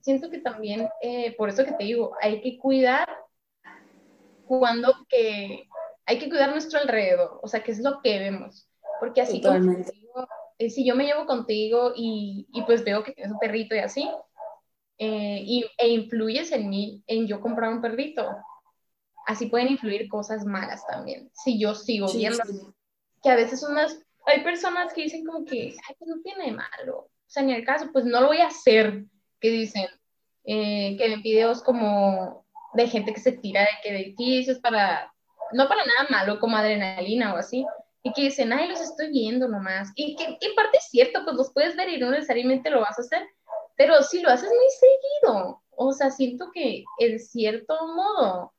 [0.00, 3.08] Siento que también, eh, por eso que te digo, hay que cuidar
[4.46, 5.68] cuando que,
[6.06, 8.66] hay que cuidar nuestro alrededor, o sea, qué es lo que vemos,
[9.00, 9.58] porque así como
[10.58, 13.78] eh, si yo me llevo contigo y, y, pues veo que tienes un perrito y
[13.78, 14.10] así,
[14.98, 18.28] eh, y, e influyes en mí, en yo comprar un perrito,
[19.26, 22.42] así pueden influir cosas malas también, si yo sigo viendo,
[23.22, 26.52] que a veces unas, hay personas que dicen como que, ay, pues no tiene de
[26.52, 29.04] malo, o sea, en el caso, pues no lo voy a hacer,
[29.40, 29.86] que dicen
[30.44, 35.12] eh, que ven videos como de gente que se tira de que edificios para,
[35.52, 37.66] no para nada malo, como adrenalina o así,
[38.02, 39.90] y que dicen, ay, los estoy viendo nomás.
[39.94, 42.98] Y que, en parte es cierto, pues los puedes ver y no necesariamente lo vas
[42.98, 43.22] a hacer,
[43.76, 48.52] pero si lo haces muy seguido, o sea, siento que en cierto modo,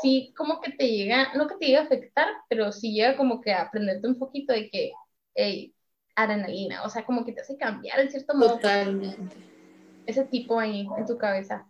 [0.00, 3.40] sí como que te llega, no que te llega a afectar, pero sí llega como
[3.40, 4.92] que a aprenderte un poquito de que,
[5.34, 5.74] hey,
[6.14, 8.54] adrenalina, o sea, como que te hace cambiar en cierto modo.
[8.54, 9.50] Totalmente
[10.10, 11.66] ese tipo ahí en tu cabeza.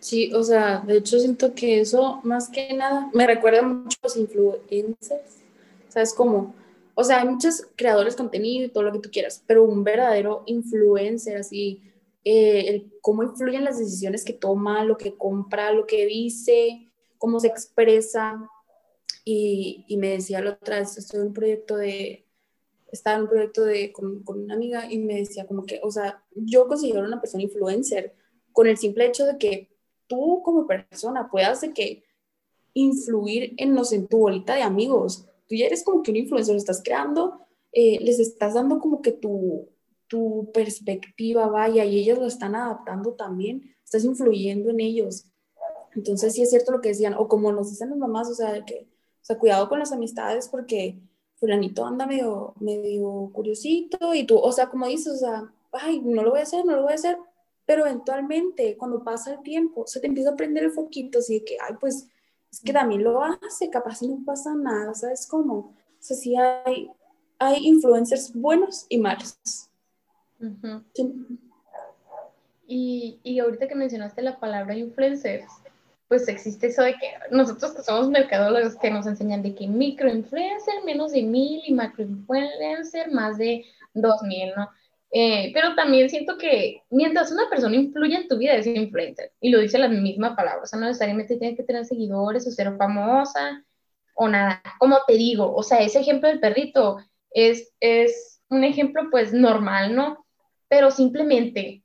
[0.00, 4.06] Sí, o sea, de hecho siento que eso más que nada me recuerda mucho a
[4.06, 5.43] los influencers.
[5.94, 6.56] ¿Sabes cómo?
[6.96, 9.84] O sea, hay muchos creadores de contenido y todo lo que tú quieras, pero un
[9.84, 11.84] verdadero influencer, así,
[12.24, 17.46] eh, cómo influyen las decisiones que toma, lo que compra, lo que dice, cómo se
[17.46, 18.50] expresa.
[19.24, 22.26] Y, y me decía la otra vez, estoy en un proyecto de,
[22.90, 25.92] estaba en un proyecto de, con, con, una amiga y me decía como que, o
[25.92, 28.16] sea, yo considero una persona influencer
[28.50, 29.70] con el simple hecho de que
[30.08, 32.02] tú como persona puedas de que
[32.72, 35.28] influir en, los, en tu bolita de amigos.
[35.48, 37.40] Tú ya eres como que un influencer, estás creando,
[37.72, 39.68] eh, les estás dando como que tu,
[40.06, 45.26] tu perspectiva vaya y ellos lo están adaptando también, estás influyendo en ellos.
[45.94, 48.64] Entonces sí es cierto lo que decían, o como nos dicen las mamás, o sea,
[48.64, 48.88] que,
[49.22, 50.98] o sea, cuidado con las amistades porque
[51.36, 56.22] fulanito anda medio, medio curiosito y tú, o sea, como dices, o sea, ay, no
[56.22, 57.18] lo voy a hacer, no lo voy a hacer,
[57.66, 61.44] pero eventualmente cuando pasa el tiempo se te empieza a prender el foquito, así de
[61.44, 62.08] que, ay, pues
[62.54, 65.54] es que también lo hace, capaz no pasa nada, ¿sabes cómo?
[65.54, 66.88] O sea, sí hay,
[67.38, 69.36] hay influencers buenos y malos.
[72.68, 75.50] y, y ahorita que mencionaste la palabra influencers,
[76.06, 80.84] pues existe eso de que nosotros que somos mercadólogos que nos enseñan de que microinfluencer
[80.84, 83.64] menos de mil y macroinfluencer más de
[83.94, 84.68] dos mil, ¿no?
[85.16, 89.50] Eh, pero también siento que mientras una persona influye en tu vida es influencer, y
[89.50, 92.76] lo dice la misma palabra, o sea, no necesariamente tiene que tener seguidores o ser
[92.76, 93.64] famosa
[94.16, 96.98] o nada, como te digo, o sea, ese ejemplo del perrito
[97.30, 100.26] es, es un ejemplo pues normal, ¿no?
[100.68, 101.84] Pero simplemente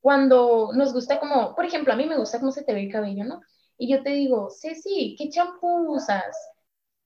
[0.00, 2.92] cuando nos gusta como, por ejemplo, a mí me gusta cómo se te ve el
[2.92, 3.40] cabello, ¿no?
[3.78, 6.36] y yo te digo, Ceci, ¿qué champú usas?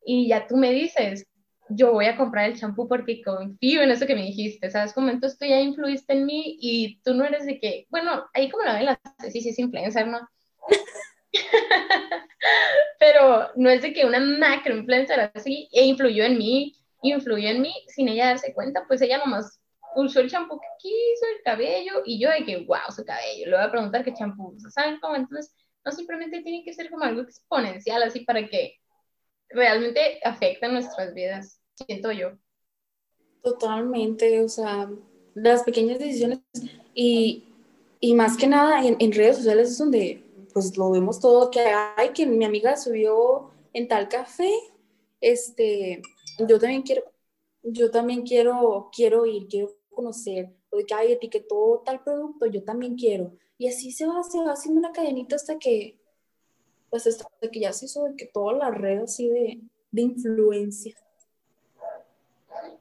[0.04, 1.26] Y ya tú me dices,
[1.74, 4.92] yo voy a comprar el champú porque confío en eso que me dijiste, ¿sabes?
[4.92, 8.50] Como entonces tú ya influiste en mí y tú no eres de que, bueno, ahí
[8.50, 10.20] como la ven las Ceci, sí es influencer, ¿no?
[12.98, 17.62] Pero no es de que una macro influencer así e influyó en mí, influyó en
[17.62, 19.60] mí sin ella darse cuenta, pues ella nomás
[19.94, 23.56] usó el champú que quiso, el cabello, y yo de que, wow, su cabello, le
[23.56, 25.16] voy a preguntar qué champú usa, ¿saben cómo?
[25.16, 25.54] Entonces,
[25.84, 28.78] no simplemente tiene que ser como algo exponencial, así para que
[29.50, 32.32] realmente afecte nuestras vidas, siento yo.
[33.42, 34.90] Totalmente, o sea,
[35.34, 36.40] las pequeñas decisiones
[36.94, 37.44] y,
[38.00, 41.60] y más que nada en, en, redes sociales es donde pues lo vemos todo, que
[41.60, 44.50] hay que mi amiga subió en tal café,
[45.20, 46.02] este,
[46.46, 47.04] yo también quiero,
[47.62, 52.62] yo también quiero, quiero ir, quiero conocer, o de que hay etiquetó tal producto, yo
[52.64, 53.32] también quiero.
[53.58, 55.98] Y así se va, se va haciendo una cadenita hasta que,
[56.90, 60.96] pues hasta que ya se hizo de que toda la red así de, de influencia.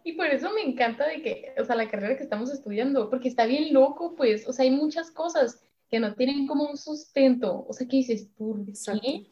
[0.04, 3.28] Y por eso me encanta de que, o sea, la carrera que estamos estudiando, porque
[3.28, 7.66] está bien loco, pues, o sea, hay muchas cosas que no tienen como un sustento,
[7.68, 9.28] o sea, que dices, ¿por qué?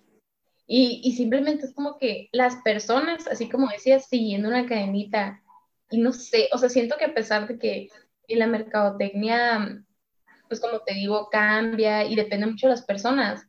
[0.68, 5.42] Y, y simplemente es como que las personas, así como decías, siguiendo una cadenita,
[5.90, 7.90] y no sé, o sea, siento que a pesar de que
[8.28, 9.84] en la mercadotecnia,
[10.48, 13.49] pues como te digo, cambia y depende mucho de las personas,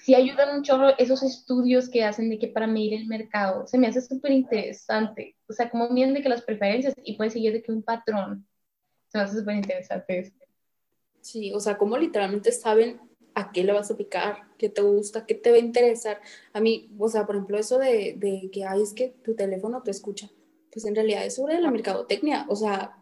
[0.00, 3.78] sí ayudan un chorro esos estudios que hacen de que para medir el mercado, se
[3.78, 7.52] me hace súper interesante, o sea, como bien de que las preferencias y puedes seguir
[7.52, 8.46] de que un patrón,
[9.08, 10.32] se me hace súper interesante eso.
[11.20, 13.00] Sí, o sea, como literalmente saben
[13.34, 16.20] a qué le vas a picar, qué te gusta, qué te va a interesar.
[16.52, 19.82] A mí, o sea, por ejemplo, eso de, de que, ay, es que tu teléfono
[19.82, 20.30] te escucha
[20.72, 22.96] pues en realidad es sobre la mercadotecnia, o sea,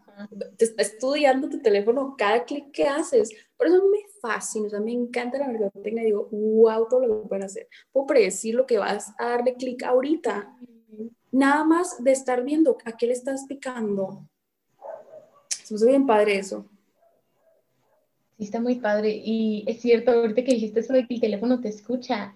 [0.57, 3.31] te está estudiando tu teléfono cada clic que haces.
[3.57, 6.05] Por eso me fascina, o sea, me encanta la mercadotecnia.
[6.05, 7.69] Digo, wow, todo lo que pueden hacer.
[7.93, 10.55] Puedo predecir lo que vas a darle clic ahorita.
[11.31, 14.29] Nada más de estar viendo a qué le estás picando.
[15.65, 16.67] Se me bien padre eso.
[18.39, 19.21] Sí, está muy padre.
[19.23, 22.35] Y es cierto, ahorita que dijiste eso de que el teléfono te escucha,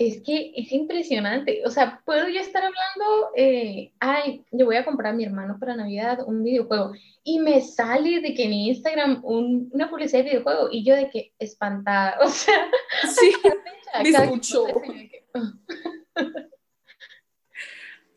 [0.00, 1.60] es que es impresionante.
[1.66, 5.58] O sea, puedo yo estar hablando, eh, ay, yo voy a comprar a mi hermano
[5.60, 10.68] para Navidad un videojuego y me sale de que en Instagram una publicidad de videojuego
[10.72, 12.18] y yo de que espantada.
[12.24, 12.70] O sea,
[13.14, 13.32] sí,
[14.02, 14.64] me escucho.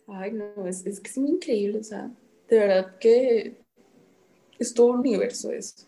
[0.07, 2.09] Ay, no, es, es que es muy increíble, o sea,
[2.47, 3.57] de verdad que
[4.57, 5.85] es todo un universo eso.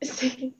[0.02, 0.54] Sí.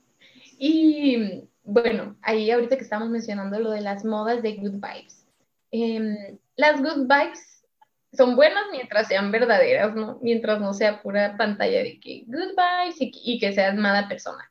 [0.57, 5.25] Y bueno, ahí ahorita que estamos mencionando lo de las modas de good vibes.
[5.71, 7.65] Em, las good vibes
[8.11, 10.19] son buenas mientras sean verdaderas, ¿no?
[10.21, 14.49] Mientras no sea pura pantalla de que good vibes y, que seas mala persona.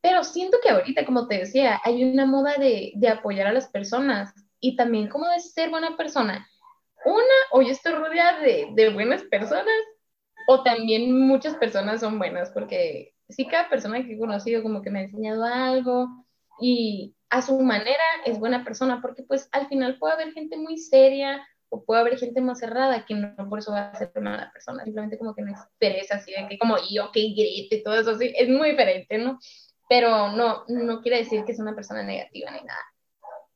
[0.00, 3.68] Pero siento que ahorita, como te decía, hay una moda de, de apoyar a las
[3.68, 6.46] personas y también como de ser buena persona.
[7.04, 9.66] Una, o yo estoy rodeada de, de buenas personas,
[10.46, 14.90] o también muchas personas son buenas, porque sí, cada persona que he conocido como que
[14.90, 16.08] me ha enseñado algo,
[16.60, 20.78] y a su manera es buena persona, porque pues al final puede haber gente muy
[20.78, 24.50] seria o puede haber gente más cerrada que no por eso va a ser mala
[24.52, 27.98] persona, simplemente como que no expresa así de que como yo que grite y todo
[27.98, 29.38] eso así, es muy diferente, ¿no?
[29.88, 32.84] Pero no, no quiere decir que es una persona negativa ni nada.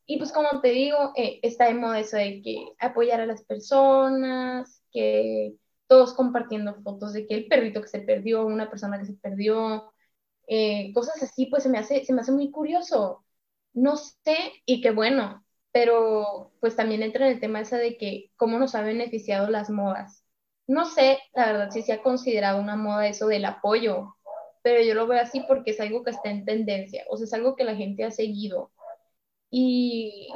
[0.06, 3.42] Y pues como te digo, eh, está de moda eso de que apoyar a las
[3.44, 5.54] personas, que
[5.88, 9.92] todos compartiendo fotos de que el perrito que se perdió, una persona que se perdió,
[10.46, 13.24] eh, cosas así, pues se me, hace, se me hace muy curioso.
[13.72, 18.30] No sé, y qué bueno, pero pues también entra en el tema ese de que
[18.36, 20.24] cómo nos ha beneficiado las modas.
[20.66, 24.16] No sé, la verdad, si se ha considerado una moda eso del apoyo,
[24.62, 27.34] pero yo lo veo así porque es algo que está en tendencia, o sea, es
[27.34, 28.72] algo que la gente ha seguido.
[29.50, 30.28] Y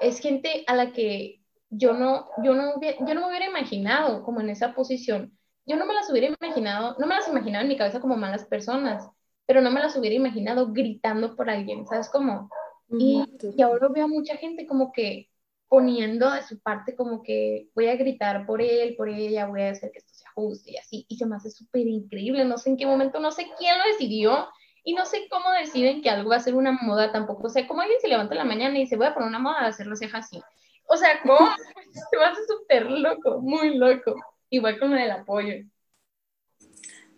[0.00, 4.40] es gente a la que yo no, yo no, yo no me hubiera imaginado como
[4.40, 5.38] en esa posición.
[5.66, 8.44] Yo no me las hubiera imaginado, no me las imaginaba en mi cabeza como malas
[8.46, 9.08] personas
[9.46, 12.50] pero no me las hubiera imaginado gritando por alguien, ¿sabes cómo?
[12.90, 13.24] Y,
[13.56, 15.28] y ahora veo a mucha gente como que
[15.68, 19.70] poniendo de su parte como que voy a gritar por él, por ella, voy a
[19.70, 22.70] hacer que esto se ajuste y así, y se me hace súper increíble, no sé
[22.70, 24.48] en qué momento, no sé quién lo decidió
[24.84, 27.66] y no sé cómo deciden que algo va a ser una moda tampoco, o sea,
[27.66, 29.68] como alguien se levanta en la mañana y dice voy a poner una moda de
[29.68, 30.40] hacer las cejas así,
[30.86, 31.38] o sea, ¿cómo?
[32.10, 34.14] se me hace súper loco, muy loco,
[34.50, 35.54] igual con lo del apoyo.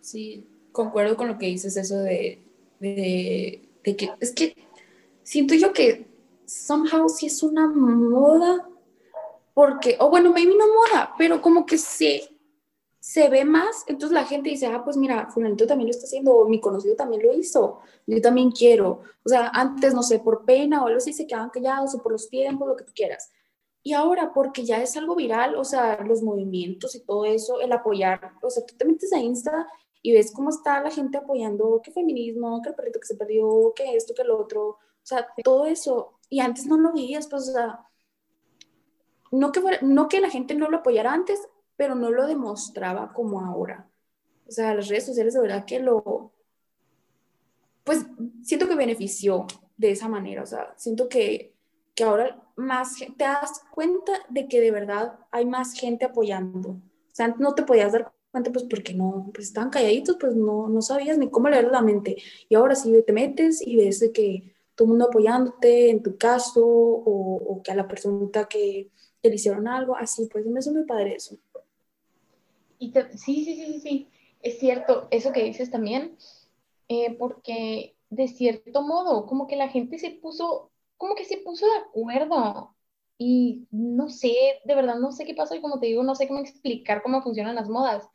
[0.01, 2.43] Sí, concuerdo con lo que dices, eso de,
[2.79, 4.55] de, que es que
[5.23, 6.07] siento yo que
[6.45, 8.67] somehow sí es una moda,
[9.53, 12.29] porque, o bueno, maybe no moda, pero como que se,
[12.99, 16.45] se ve más, entonces la gente dice, ah, pues mira, fulanito también lo está haciendo,
[16.45, 19.01] mi conocido también lo hizo, yo también quiero.
[19.23, 22.11] O sea, antes, no sé, por pena o algo así se quedaban callados, o por
[22.11, 23.29] los tiempos, lo que tú quieras.
[23.83, 27.71] Y ahora, porque ya es algo viral, o sea, los movimientos y todo eso, el
[27.71, 29.67] apoyar, o sea, tú te metes a Insta
[30.01, 33.73] y ves cómo está la gente apoyando que feminismo, que el perrito que se perdió,
[33.75, 34.69] que esto, que el otro.
[34.69, 37.85] O sea, todo eso y antes no lo veías, pues, o sea,
[39.31, 41.39] no que, no que la gente no lo apoyara antes,
[41.75, 43.89] pero no lo demostraba como ahora.
[44.47, 46.33] O sea, las redes sociales de verdad que lo,
[47.83, 48.05] pues
[48.43, 49.47] siento que benefició
[49.77, 51.55] de esa manera, o sea, siento que,
[51.95, 56.69] que ahora más te das cuenta de que de verdad hay más gente apoyando.
[56.71, 60.69] O sea, no te podías dar cuenta, pues porque no, pues estaban calladitos, pues no,
[60.69, 62.17] no sabías ni cómo leer la mente.
[62.47, 66.65] Y ahora sí te metes y ves que todo el mundo apoyándote en tu caso
[66.65, 68.89] o, o que a la persona que,
[69.21, 71.35] le hicieron algo, así, pues me es muy padre eso.
[72.77, 74.07] Y sí, sí, sí, sí,
[74.41, 76.15] es cierto, eso que dices también,
[76.87, 81.65] eh, porque de cierto modo, como que la gente se puso, como que se puso
[81.65, 82.73] de acuerdo
[83.19, 84.33] y no sé,
[84.65, 87.23] de verdad no sé qué pasó y como te digo, no sé cómo explicar cómo
[87.23, 88.09] funcionan las modas,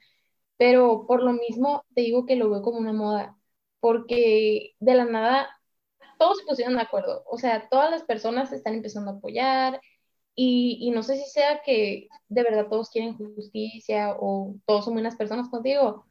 [0.59, 3.39] pero por lo mismo te digo que lo veo como una moda,
[3.81, 5.49] porque de la nada
[6.19, 9.81] todos se pusieron de acuerdo, o sea, todas las personas se están empezando a apoyar
[10.35, 14.95] y, y no sé si sea que de verdad todos quieren justicia o todos son
[14.95, 16.07] buenas personas contigo,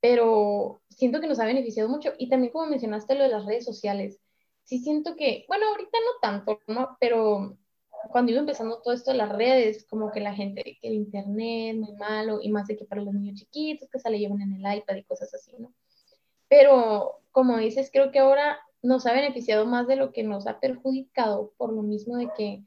[0.00, 3.64] pero siento que nos ha beneficiado mucho y también como mencionaste lo de las redes
[3.64, 4.20] sociales,
[4.64, 6.96] sí siento que, bueno, ahorita no tanto, ¿no?
[7.00, 7.56] Pero
[8.08, 11.76] cuando iba empezando todo esto de las redes, como que la gente, que el internet
[11.76, 14.54] muy malo y más de que para los niños chiquitos que se le llevan en
[14.54, 15.72] el iPad y cosas así, ¿no?
[16.48, 20.60] Pero como dices, creo que ahora nos ha beneficiado más de lo que nos ha
[20.60, 22.62] perjudicado por lo mismo de que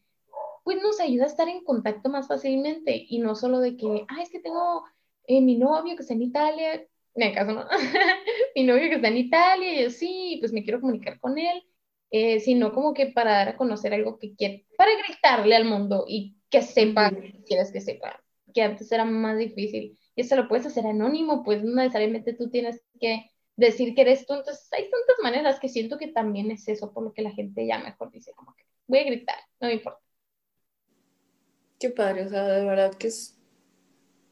[0.63, 4.21] pues nos ayuda a estar en contacto más fácilmente y no solo de que, ah,
[4.21, 4.83] es que tengo
[5.25, 6.85] eh, mi novio que está en Italia,
[7.15, 7.65] en caso no,
[8.55, 11.63] mi novio que está en Italia y yo sí, pues me quiero comunicar con él,
[12.11, 16.05] eh, sino como que para dar a conocer algo que quiere, para gritarle al mundo
[16.07, 19.97] y que sepa, que quieres que sepa, que antes era más difícil.
[20.15, 24.25] Y eso lo puedes hacer anónimo, pues no necesariamente tú tienes que decir que eres
[24.25, 24.33] tú.
[24.33, 27.65] Entonces, hay tantas maneras que siento que también es eso por lo que la gente
[27.67, 30.01] ya mejor dice, como que voy a gritar, no me importa.
[31.79, 33.35] Qué padre, o sea, de verdad que es.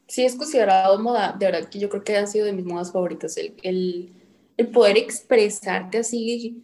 [0.06, 2.92] Sí, es considerado moda, de verdad que yo creo que ha sido de mis modas
[2.92, 4.17] favoritas, el, el,
[4.58, 6.62] el poder expresarte así.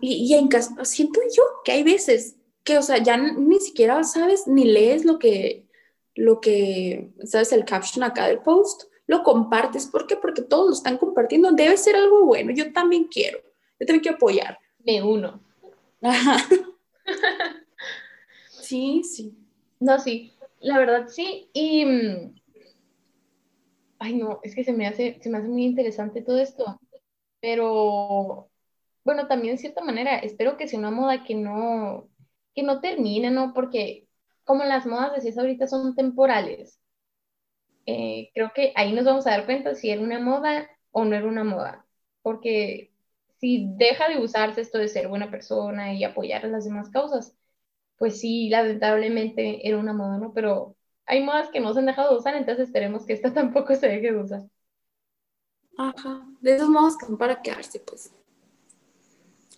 [0.00, 4.04] Y, y, en caso, siento yo que hay veces que, o sea, ya ni siquiera
[4.04, 5.66] sabes ni lees lo que,
[6.14, 9.86] lo que, sabes, el caption acá del post lo compartes.
[9.86, 10.16] ¿Por qué?
[10.16, 11.50] Porque todos lo están compartiendo.
[11.50, 12.52] Debe ser algo bueno.
[12.52, 13.38] Yo también quiero.
[13.80, 14.58] Yo también quiero apoyar.
[14.84, 15.40] Me uno.
[18.60, 19.34] sí, sí.
[19.80, 20.32] No, sí.
[20.60, 21.48] La verdad, sí.
[21.52, 21.84] Y.
[21.84, 22.34] Mm,
[23.98, 26.78] ay, no, es que se me hace, se me hace muy interesante todo esto.
[27.40, 28.50] Pero.
[29.04, 32.10] Bueno, también de cierta manera, espero que sea una moda que no,
[32.54, 33.54] que no termine, ¿no?
[33.54, 34.08] Porque
[34.44, 36.80] como las modas, decías ahorita, son temporales.
[37.86, 41.16] Eh, creo que ahí nos vamos a dar cuenta si era una moda o no
[41.16, 41.86] era una moda.
[42.22, 42.92] Porque
[43.38, 47.36] si deja de usarse esto de ser buena persona y apoyar a las demás causas,
[47.98, 50.32] pues sí, lamentablemente era una moda, ¿no?
[50.34, 50.76] Pero
[51.06, 53.88] hay modas que no se han dejado de usar, entonces esperemos que esta tampoco se
[53.88, 54.42] deje de usar.
[55.76, 58.12] Ajá, de esos modos que son para quedarse, pues.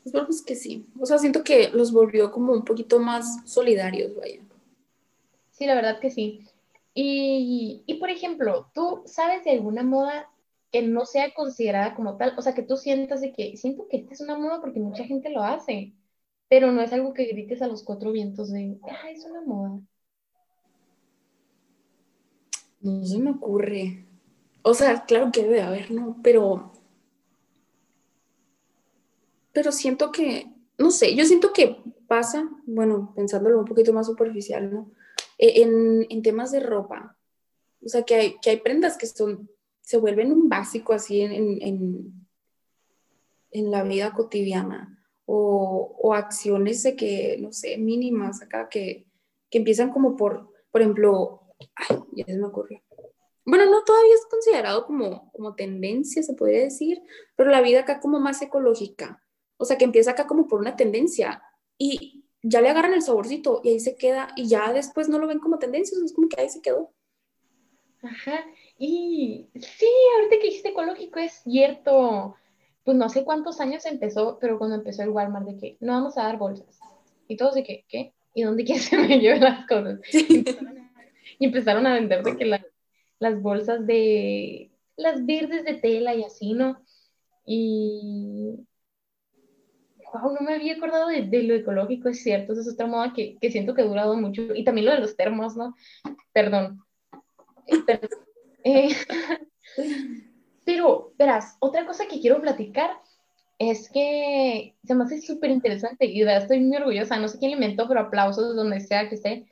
[0.04, 0.86] Esperemos que sí.
[0.98, 4.40] O sea, siento que los volvió como un poquito más solidarios, vaya.
[5.52, 6.44] Sí, la verdad que sí.
[6.94, 10.28] Y, y, por ejemplo, ¿tú sabes de alguna moda
[10.70, 12.34] que no sea considerada como tal?
[12.36, 15.04] O sea, que tú sientas de que, siento que esta es una moda porque mucha
[15.04, 15.94] gente lo hace,
[16.48, 19.80] pero no es algo que grites a los cuatro vientos de, ah, es una moda.
[22.80, 24.04] No se me ocurre.
[24.62, 26.16] O sea, claro que debe haber, ¿no?
[26.22, 26.71] Pero,
[29.52, 34.72] pero siento que, no sé, yo siento que pasa, bueno, pensándolo un poquito más superficial,
[34.72, 34.90] ¿no?
[35.38, 37.16] E, en, temas de ropa.
[37.84, 39.50] O sea, que hay, que hay prendas que son,
[39.80, 42.26] se vuelven un básico así en, en,
[43.50, 44.98] en la vida cotidiana.
[45.24, 49.06] O, o, acciones de que, no sé, mínimas acá, que,
[49.50, 51.42] que empiezan como por, por ejemplo,
[51.76, 52.82] ay, ya se me ocurrió.
[53.44, 57.02] Bueno, no todavía es considerado como, como tendencia, se podría decir,
[57.36, 59.21] pero la vida acá como más ecológica.
[59.62, 61.42] O sea, que empieza acá como por una tendencia.
[61.78, 65.28] Y, ya le agarran el saborcito y ahí se queda y ya después no lo
[65.28, 66.92] ven como tendencia, es como que ahí se quedó.
[68.02, 68.44] Ajá,
[68.78, 69.86] y sí,
[70.16, 72.34] ahorita que dijiste ecológico es cierto,
[72.82, 76.18] pues no sé cuántos años empezó, pero cuando empezó el Walmart de que no vamos
[76.18, 76.80] a dar bolsas.
[77.28, 78.12] Y todos de que, ¿qué?
[78.34, 80.00] ¿Y dónde quieres que me lleven las cosas?
[81.38, 82.44] Y empezaron a vender de que
[83.20, 86.82] las bolsas de, las verdes de tela y así, ¿no?
[87.46, 88.66] Y,
[90.12, 93.38] wow, no me había acordado de, lo ecológico, es cierto, esa es otra moda que,
[93.50, 94.54] siento que ha durado mucho.
[94.54, 95.74] Y también lo de los termos, ¿no?
[96.32, 96.82] Perdón.
[98.64, 98.94] Eh,
[100.64, 102.90] pero, verás, otra cosa que quiero platicar
[103.58, 107.52] es que se me hace súper interesante y de estoy muy orgullosa, no sé quién
[107.52, 109.46] inventó, pero aplausos donde sea que esté,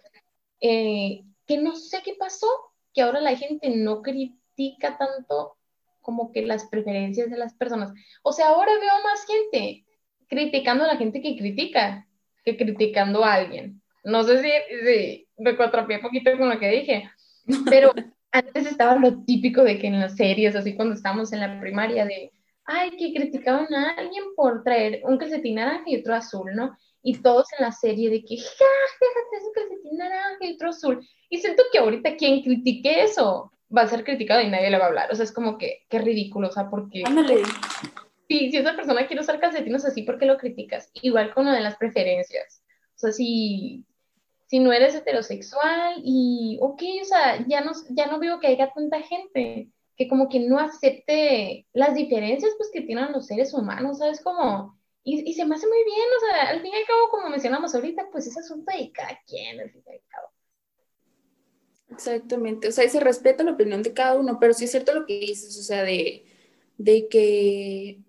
[0.61, 2.49] eh, que no sé qué pasó,
[2.93, 5.57] que ahora la gente no critica tanto
[6.01, 7.93] como que las preferencias de las personas.
[8.23, 9.85] O sea, ahora veo más gente
[10.31, 12.07] criticando a la gente que critica
[12.45, 13.83] que criticando a alguien.
[14.05, 14.51] No sé si,
[14.87, 17.11] si me contrapié un poquito con lo que dije,
[17.68, 17.93] pero
[18.33, 22.07] antes estaba lo típico de que en las series, así cuando estábamos en la primaria,
[22.07, 22.33] de,
[22.64, 26.76] ay, que criticaban a alguien por traer un calcetín naranja y otro azul, ¿no?
[27.03, 28.64] Y todos en la serie de que, ja,
[29.01, 31.09] déjate un calcetín naranja y otro azul.
[31.28, 34.85] Y siento que ahorita quien critique eso va a ser criticado y nadie le va
[34.85, 35.12] a hablar.
[35.12, 37.03] O sea, es como que, qué ridículo, o sea, porque...
[37.07, 37.43] Ándale.
[38.31, 40.89] Sí, si esa persona quiere usar calcetines así, ¿por qué lo criticas?
[41.03, 42.62] Igual con lo de las preferencias.
[42.95, 43.85] O sea, si,
[44.47, 48.72] si no eres heterosexual y, ok, o sea, ya no, ya no veo que haya
[48.72, 53.99] tanta gente que como que no acepte las diferencias pues que tienen los seres humanos,
[53.99, 54.20] ¿sabes?
[54.20, 57.09] Como, y, y se me hace muy bien, o sea, al fin y al cabo,
[57.11, 60.28] como mencionamos ahorita, pues es asunto de cada quien, al fin y al cabo.
[61.91, 65.05] Exactamente, o sea, se respeta la opinión de cada uno, pero sí es cierto lo
[65.05, 68.05] que dices, o sea, de que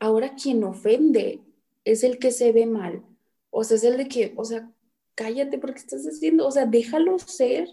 [0.00, 1.40] ahora quien ofende
[1.84, 3.04] es el que se ve mal,
[3.50, 4.70] o sea, es el de que, o sea,
[5.14, 7.68] cállate porque estás haciendo, o sea, déjalo ser.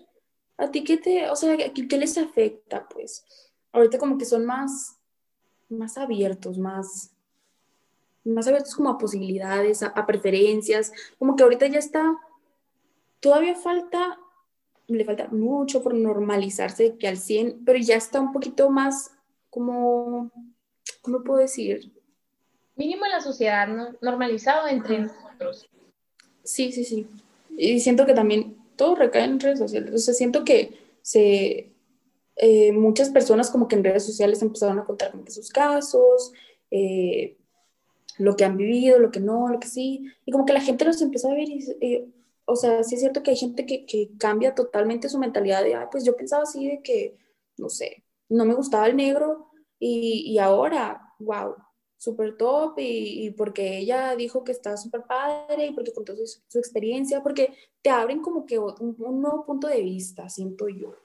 [0.57, 2.87] A ti qué te, o sea, ¿qué, les afecta?
[2.89, 3.25] Pues
[3.71, 4.97] ahorita como que son más,
[5.69, 7.11] más abiertos, más,
[8.23, 12.17] más abiertos como a posibilidades, a, preferencias, como que ahorita ya está,
[13.19, 14.19] todavía falta,
[14.87, 19.11] le falta mucho por normalizarse que al 100, pero ya está un poquito más
[19.51, 20.31] como,
[21.01, 21.96] ¿cómo puedo decir?
[22.77, 23.95] Mínimo en la sociedad, ¿no?
[24.01, 25.67] Normalizado entre nosotros.
[26.43, 27.07] Sí, sí, sí.
[27.57, 29.93] Y siento que también todo recae en redes sociales.
[29.93, 31.73] O sea, siento que se,
[32.35, 36.31] eh, muchas personas como que en redes sociales empezaron a contar como que sus casos,
[36.69, 37.35] eh,
[38.19, 40.05] lo que han vivido, lo que no, lo que sí.
[40.25, 42.13] Y como que la gente los empezó a ver y,
[42.45, 45.75] o sea, sí es cierto que hay gente que, que cambia totalmente su mentalidad de,
[45.75, 47.17] Ay, pues yo pensaba así de que,
[47.57, 49.49] no sé, no me gustaba el negro
[49.79, 51.55] y, y ahora, wow,
[51.97, 56.59] súper top y, porque ella dijo que estaba súper padre y porque contó su, su,
[56.59, 60.95] experiencia, porque te abren como que un, nuevo punto de vista, siento yo.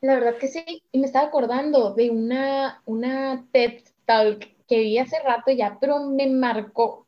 [0.00, 4.98] La verdad que sí, y me estaba acordando de una, una TED Talk que vi
[4.98, 7.06] hace rato ya, pero me marcó,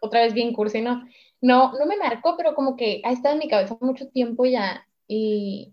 [0.00, 1.06] otra vez bien cursi, ¿no?
[1.40, 4.86] No, no me marcó, pero como que ha estado en mi cabeza mucho tiempo ya
[5.06, 5.72] y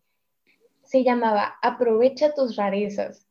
[0.83, 3.25] se llamaba Aprovecha tus rarezas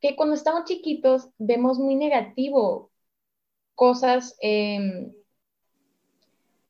[0.00, 2.90] que cuando estamos chiquitos vemos muy negativo
[3.74, 5.12] cosas, em,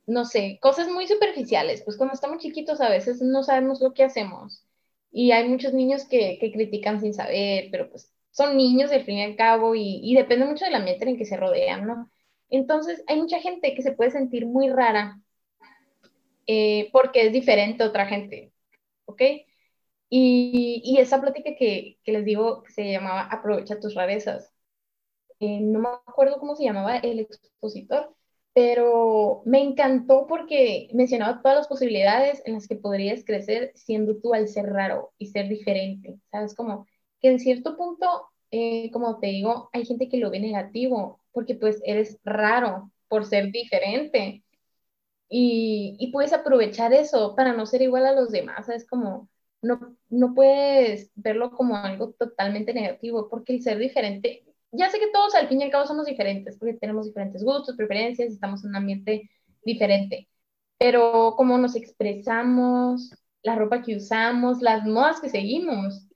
[0.07, 4.05] no sé, cosas muy superficiales, pues cuando estamos chiquitos a veces no sabemos lo que
[4.05, 4.65] hacemos
[5.13, 9.23] y hay muchos niños que, critican sin saber, pero pues son niños al fin y
[9.25, 12.11] al cabo y, depende mucho de la ambiente en que se rodean, ¿no?
[12.49, 15.21] Entonces hay mucha gente que se puede sentir muy rara
[16.47, 18.53] eh, porque es diferente a otra gente,
[19.07, 19.23] ¿ok?
[20.11, 24.53] Y, esa plática que, les digo que se llamaba Aprovecha tus rarezas.
[25.41, 28.15] Eh, no me acuerdo cómo se llamaba el expositor,
[28.53, 34.35] pero me encantó porque mencionaba todas las posibilidades en las que podrías crecer siendo tú
[34.35, 36.21] al ser raro y ser diferente.
[36.31, 36.55] ¿Sabes?
[36.55, 36.87] Como
[37.21, 41.55] que en cierto punto, eh, como te digo, hay gente que lo ve negativo porque
[41.55, 44.45] pues eres raro por ser diferente.
[45.29, 48.87] Y, y puedes aprovechar eso para no ser igual a los demás, ¿sabes?
[48.87, 49.29] Como
[49.63, 55.11] no, no puedes verlo como algo totalmente negativo, porque el ser diferente, ya sé que
[55.13, 58.71] todos al fin y al cabo somos diferentes, porque tenemos diferentes gustos, preferencias, estamos en
[58.71, 59.31] un ambiente
[59.65, 60.29] diferente,
[60.79, 63.11] pero cómo nos expresamos,
[63.43, 66.07] la ropa que usamos, las modas que seguimos,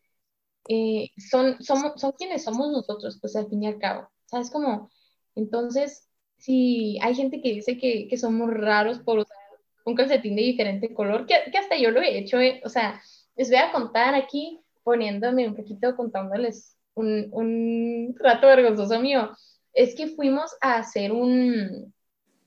[0.69, 4.51] eh, son, somos, son quienes somos nosotros, pues al fin y al cabo, ¿sabes?
[4.51, 4.91] Como,
[5.35, 9.37] entonces, si hay gente que dice que, que somos raros por usar
[9.85, 13.01] un calcetín de diferente color, que, que hasta yo lo he hecho, eh, o sea,
[13.37, 19.31] les voy a contar aquí, poniéndome un poquito, contándoles un, un rato vergonzoso mío.
[19.73, 21.93] Es que fuimos a hacer un,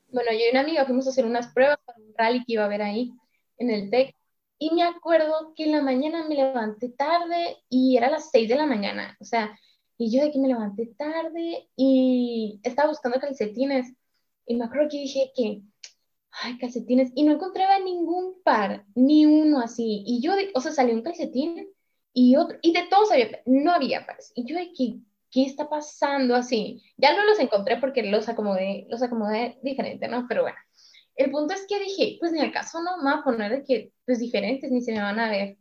[0.09, 2.63] bueno, yo y una amiga fuimos a hacer unas pruebas para un rally que iba
[2.63, 3.11] a haber ahí
[3.57, 4.15] en el TEC.
[4.59, 8.55] Y me acuerdo que en la mañana me levanté tarde y era las 6 de
[8.55, 9.15] la mañana.
[9.19, 9.57] O sea,
[9.97, 13.93] y yo de que me levanté tarde y estaba buscando calcetines.
[14.45, 15.61] Y me acuerdo que dije que
[16.41, 20.93] ay, calcetines, y no encontraba ningún par, ni uno así, y yo, o sea, salió
[20.95, 21.67] un calcetín
[22.13, 24.99] y otro, y de todos había, no había pares, y yo que,
[25.31, 26.83] ¿qué está pasando así?
[26.97, 30.25] Ya no los encontré porque los acomodé, los acomodé diferente, ¿no?
[30.27, 30.57] Pero bueno,
[31.15, 33.63] el punto es que dije, pues en el caso no me voy a poner de
[33.63, 35.57] que, pues diferentes, ni se me van a ver.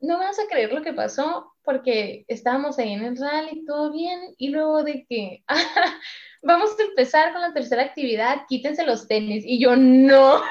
[0.00, 4.34] No vas a creer lo que pasó porque estábamos ahí en el rally, todo bien,
[4.38, 5.44] y luego de que
[6.42, 10.36] vamos a empezar con la tercera actividad, quítense los tenis, y yo no.
[10.36, 10.42] Oh.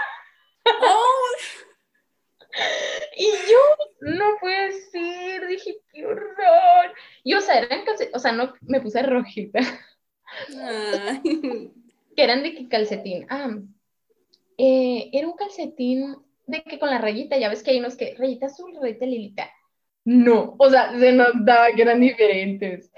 [3.18, 6.94] y yo, no puede ser, dije, qué horror.
[7.24, 7.84] Y o sea, eran
[8.14, 9.60] o sea, no, me puse rojita.
[12.16, 13.26] que eran de qué calcetín.
[13.30, 13.58] Ah,
[14.58, 16.16] eh, era un calcetín
[16.48, 19.52] de que con la rayita, ya ves que hay unos que rayita azul, rayita lilita.
[20.06, 22.92] No, o sea, se notaba que eran diferentes.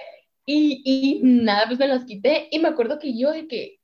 [0.46, 3.80] Y, y nada, pues me las quité y me acuerdo que yo de que,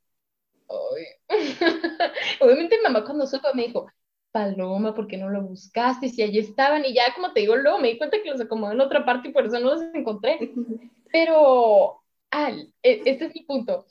[2.39, 3.87] obviamente mamá cuando supo me dijo,
[4.31, 6.09] Paloma, ¿por qué no lo buscaste?
[6.09, 8.73] Si allí estaban y ya como te digo, luego me di cuenta que los acomodé
[8.73, 10.39] en otra parte y por eso no los encontré.
[11.11, 12.01] Pero,
[12.31, 13.85] al, e, este es mi punto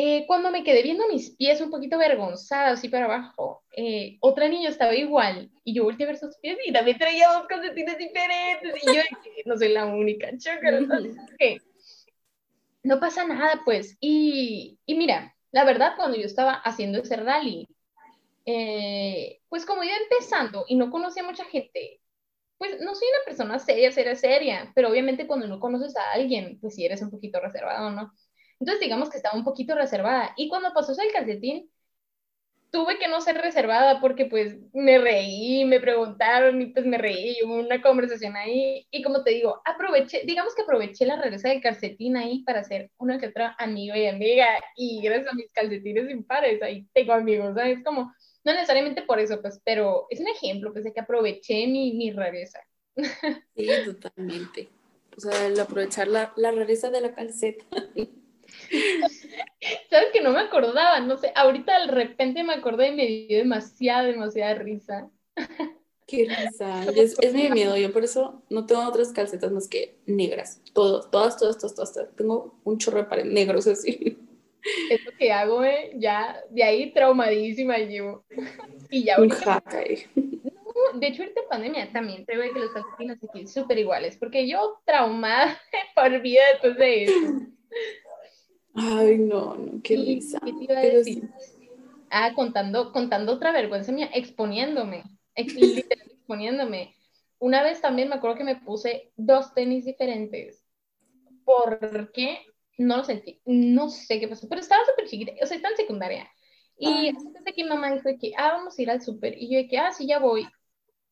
[0.00, 4.46] eh, cuando me quedé viendo mis pies un poquito vergonzada, así para abajo, eh, otra
[4.46, 7.98] niña estaba igual y yo volteé a ver sus pies y también traía dos calcetines
[7.98, 9.02] diferentes y yo
[9.44, 10.30] no soy la única,
[12.84, 13.96] no pasa nada, pues.
[13.98, 17.66] Y, y, mira, la verdad, cuando yo estaba haciendo ese rally,
[18.46, 22.00] eh, pues como iba empezando y no conocía mucha gente,
[22.56, 26.60] pues no soy una persona seria, seria, seria, pero obviamente cuando no conoces a alguien,
[26.60, 28.12] pues sí eres un poquito reservado, ¿no?
[28.60, 30.32] Entonces, digamos que estaba un poquito reservada.
[30.36, 31.70] Y cuando pasó eso el calcetín,
[32.70, 37.36] tuve que no ser reservada porque pues me reí, me preguntaron y pues me reí,
[37.44, 38.86] hubo una conversación ahí.
[38.90, 42.90] Y como te digo, aproveché, digamos que aproveché la regresa del calcetín ahí para hacer
[42.98, 44.46] una que otra amigo y amiga.
[44.76, 47.82] Y gracias a mis calcetines impares, ahí tengo amigos, ¿sabes?
[47.84, 48.12] Como,
[48.44, 52.10] no necesariamente por eso, pues, pero es un ejemplo, pues, de que aproveché mi, mi
[52.10, 52.60] rareza.
[53.56, 54.68] Sí, totalmente.
[55.16, 57.64] O sea, el aprovechar la, la rareza de la calceta.
[59.90, 61.00] ¿Sabes que no me acordaba?
[61.00, 65.10] No sé, ahorita de repente me acordé y me dio demasiada, demasiada risa.
[66.06, 66.84] Qué risa.
[66.84, 67.76] Es, es, mi miedo.
[67.76, 70.62] Yo por eso no tengo otras calcetas más que negras.
[70.72, 72.16] Todos, todas, todas, todas, todas.
[72.16, 74.18] Tengo un chorro de pared negros así.
[74.90, 75.92] Es lo que hago, ¿eh?
[75.96, 78.24] Ya, de ahí traumadísima yo.
[78.90, 79.62] Y ya ahorita.
[80.94, 84.48] de hecho, ahorita en pandemia también te veo que los calcetines aquí súper iguales, porque
[84.48, 85.60] yo traumada
[85.94, 87.48] por vida después de eso.
[88.78, 90.40] Ay, no, no, qué risa.
[90.44, 91.28] ¿Qué te iba a decir?
[92.10, 95.04] Ah, contando, contando otra vergüenza mía, exponiéndome,
[95.34, 96.94] exponiéndome.
[97.38, 100.64] Una vez también me acuerdo que me puse dos tenis diferentes.
[101.44, 102.40] ¿Por qué?
[102.78, 103.40] No lo sentí.
[103.44, 106.28] No sé qué pasó, pero estaba súper chiquita, o sea, estaba en secundaria.
[106.78, 107.12] Y
[107.54, 109.36] que mi mamá dijo que, ah, vamos a ir al súper.
[109.36, 110.46] Y yo de que, ah, sí, ya voy.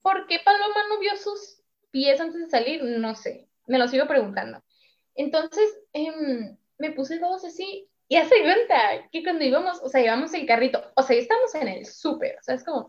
[0.03, 1.61] ¿Por qué Paloma no vio sus
[1.91, 2.83] pies antes de salir?
[2.85, 4.63] No sé, me lo sigo preguntando.
[5.17, 10.33] Entonces, eh, me puse dos así y hace cuenta que cuando íbamos, o sea, llevamos
[10.35, 12.89] el carrito, o sea, estamos en el súper, o sea, es como,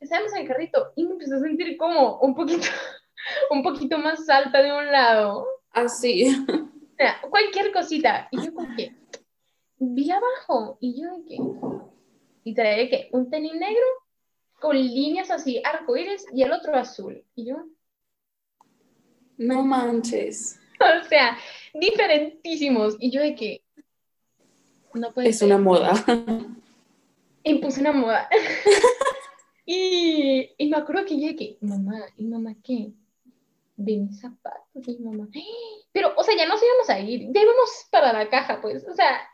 [0.00, 2.66] estábamos en el carrito y me empecé a sentir como un poquito,
[3.50, 5.46] un poquito más alta de un lado.
[5.70, 6.34] Así.
[6.48, 8.28] O sea, cualquier cosita.
[8.30, 8.96] Y yo como que,
[9.78, 11.38] vi abajo, y yo de que,
[12.44, 13.84] y traía que, un tenis negro
[14.58, 17.22] con líneas así, arcoíris, y el otro azul.
[17.34, 17.66] Y yo,
[19.36, 20.58] no manches.
[21.04, 21.36] O sea,
[21.74, 22.96] diferentísimos.
[22.98, 23.62] Y yo de que
[24.96, 25.92] no puede Es una moda.
[27.42, 28.28] Y puse una moda.
[29.66, 32.92] y, y, me acuerdo que yo de que, mamá, ¿y mamá qué?
[33.76, 35.28] De mis zapatos, y mamá.
[35.92, 38.94] Pero, o sea, ya nos íbamos a ir, ya íbamos para la caja, pues, o
[38.94, 39.28] sea,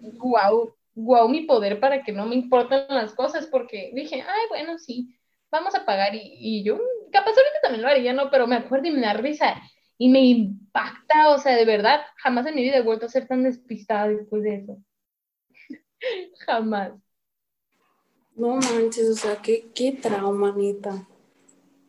[0.00, 4.78] guau, guau mi poder para que no me importen las cosas, porque dije, ay, bueno,
[4.78, 5.18] sí,
[5.50, 6.78] vamos a pagar, y, y yo,
[7.12, 8.30] capaz ahorita también lo haría, ¿no?
[8.30, 9.60] Pero me acuerdo y me da risa,
[9.98, 13.26] y me impacta, o sea, de verdad, jamás en mi vida he vuelto a ser
[13.26, 14.78] tan despistada después de eso.
[16.46, 16.92] jamás.
[18.34, 21.08] No manches, o sea, qué, qué trauma, neta.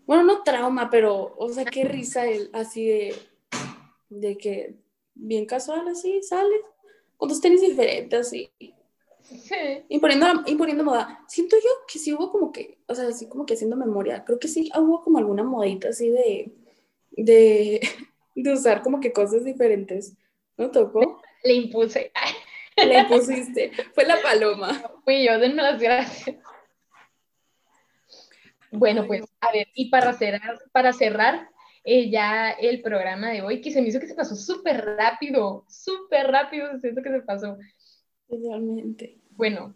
[0.06, 3.16] Bueno, no trauma, pero, o sea, qué risa él, así de,
[4.10, 4.76] de que
[5.14, 6.56] bien casual, así, sale,
[7.18, 8.50] con tus tenis diferentes, así.
[9.22, 9.84] Sí.
[9.90, 11.26] Imponiendo, imponiendo moda.
[11.28, 14.40] Siento yo que sí hubo como que, o sea, así como que haciendo memoria, creo
[14.40, 16.56] que sí hubo como alguna modita así de,
[17.18, 17.82] de,
[18.36, 20.16] de usar como que cosas diferentes.
[20.56, 21.22] ¿No tocó?
[21.44, 22.12] Le impuse.
[22.78, 23.72] Le impusiste.
[23.94, 24.92] Fue la paloma.
[25.04, 26.38] Fui yo, denme las gracias.
[28.72, 31.50] Bueno, pues, a ver, y para cerrar, para cerrar
[31.84, 35.66] eh, ya el programa de hoy, que se me hizo que se pasó súper rápido,
[35.70, 37.58] súper rápido, siento que se pasó.
[38.28, 39.18] Realmente.
[39.32, 39.74] Bueno,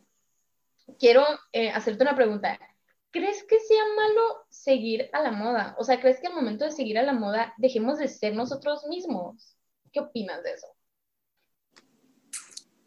[0.99, 2.59] quiero eh, hacerte una pregunta.
[3.11, 5.75] ¿Crees que sea malo seguir a la moda?
[5.77, 8.85] O sea, ¿crees que al momento de seguir a la moda dejemos de ser nosotros
[8.87, 9.57] mismos?
[9.91, 10.67] ¿Qué opinas de eso?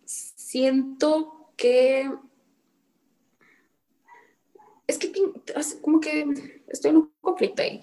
[0.05, 2.11] Siento que...
[4.87, 5.13] Es que
[5.81, 7.81] como que estoy en un conflicto ahí.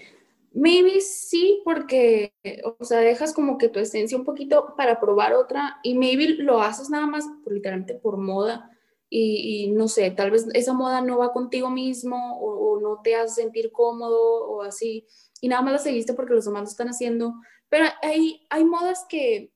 [0.54, 2.34] Maybe sí, porque,
[2.78, 6.62] o sea, dejas como que tu esencia un poquito para probar otra y maybe lo
[6.62, 8.70] haces nada más literalmente por moda
[9.14, 13.16] y, no sé, tal vez esa moda no va contigo mismo o, o, no te
[13.16, 15.06] hace sentir cómodo o así
[15.42, 17.34] y nada más la seguiste porque los demás lo están haciendo.
[17.68, 19.52] Pero hay, hay modas que,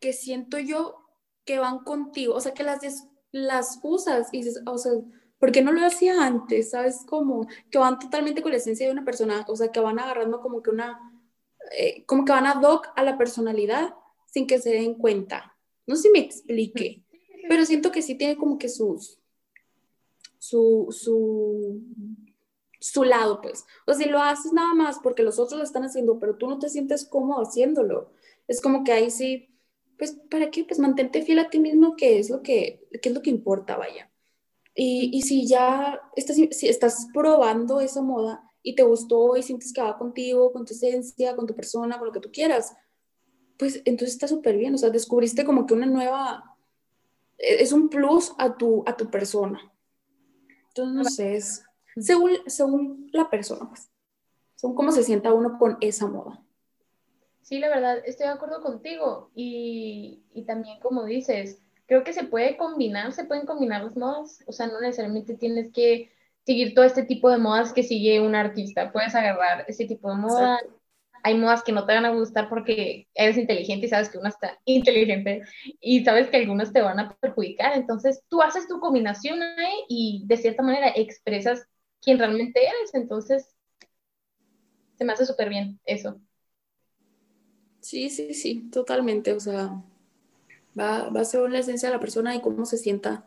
[0.00, 0.96] que siento yo
[1.44, 2.80] que van contigo, o sea, que las,
[3.32, 4.92] las usas y dices, o sea,
[5.38, 6.70] ¿por qué no lo hacía antes?
[6.70, 7.04] ¿Sabes?
[7.06, 10.40] Como que van totalmente con la esencia de una persona, o sea, que van agarrando
[10.40, 10.98] como que una,
[11.76, 13.94] eh, como que van a doc a la personalidad
[14.26, 15.54] sin que se den cuenta.
[15.86, 17.04] No sé si me explique,
[17.48, 19.18] pero siento que sí tiene como que sus,
[20.38, 21.82] su, su,
[22.80, 23.64] su lado, pues.
[23.86, 26.48] O sea, si lo haces nada más porque los otros lo están haciendo, pero tú
[26.48, 28.12] no te sientes cómodo haciéndolo,
[28.46, 29.48] es como que ahí sí,
[29.98, 30.64] pues, ¿para qué?
[30.64, 33.76] Pues mantente fiel a ti mismo, que es lo que, que es lo que importa,
[33.76, 34.10] vaya.
[34.74, 39.72] Y, y si ya estás, si estás probando esa moda y te gustó y sientes
[39.72, 42.74] que va contigo, con tu esencia, con tu persona, con lo que tú quieras,
[43.56, 44.74] pues entonces está súper bien.
[44.74, 46.53] O sea, descubriste como que una nueva,
[47.46, 49.60] es un plus a tu, a tu persona.
[50.68, 51.64] Entonces, no sé, es
[51.96, 53.90] según, según la persona, pues,
[54.56, 56.42] según cómo se sienta uno con esa moda.
[57.42, 59.30] Sí, la verdad, estoy de acuerdo contigo.
[59.34, 64.42] Y, y también, como dices, creo que se puede combinar, se pueden combinar las modas,
[64.46, 66.10] o sea, no necesariamente tienes que
[66.44, 70.16] seguir todo este tipo de modas que sigue un artista, puedes agarrar ese tipo de
[70.16, 70.60] moda.
[71.24, 74.30] Hay modas que no te van a gustar porque eres inteligente y sabes que una
[74.30, 75.42] está inteligente
[75.80, 77.76] y sabes que algunas te van a perjudicar.
[77.76, 81.66] Entonces tú haces tu combinación ahí y de cierta manera expresas
[82.02, 82.94] quién realmente eres.
[82.94, 83.56] Entonces
[84.98, 86.20] se me hace súper bien eso.
[87.80, 89.32] Sí, sí, sí, totalmente.
[89.32, 89.82] O sea,
[90.78, 93.24] va, va a ser la esencia de la persona y cómo se sienta,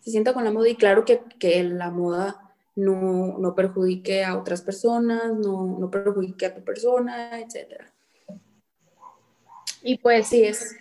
[0.00, 2.39] se sienta con la moda y claro que, que la moda
[2.76, 7.84] no, no, perjudique a otras personas, no, no perjudique a tu persona, etc.
[9.82, 10.76] Y pues sí, es.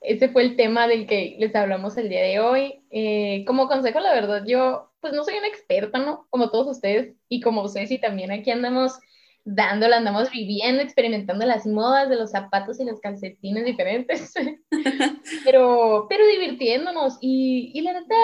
[0.00, 2.84] Ese, fue el tema del que les hablamos el día de hoy.
[2.90, 6.26] Eh, como consejo, la verdad, yo pues no soy una experta, ¿no?
[6.30, 8.98] Como todos ustedes y como ustedes y también aquí andamos
[9.44, 14.32] dándola, andamos viviendo, experimentando las modas de los zapatos y los calcetines diferentes,
[15.44, 18.14] pero, pero divirtiéndonos y, y, la neta,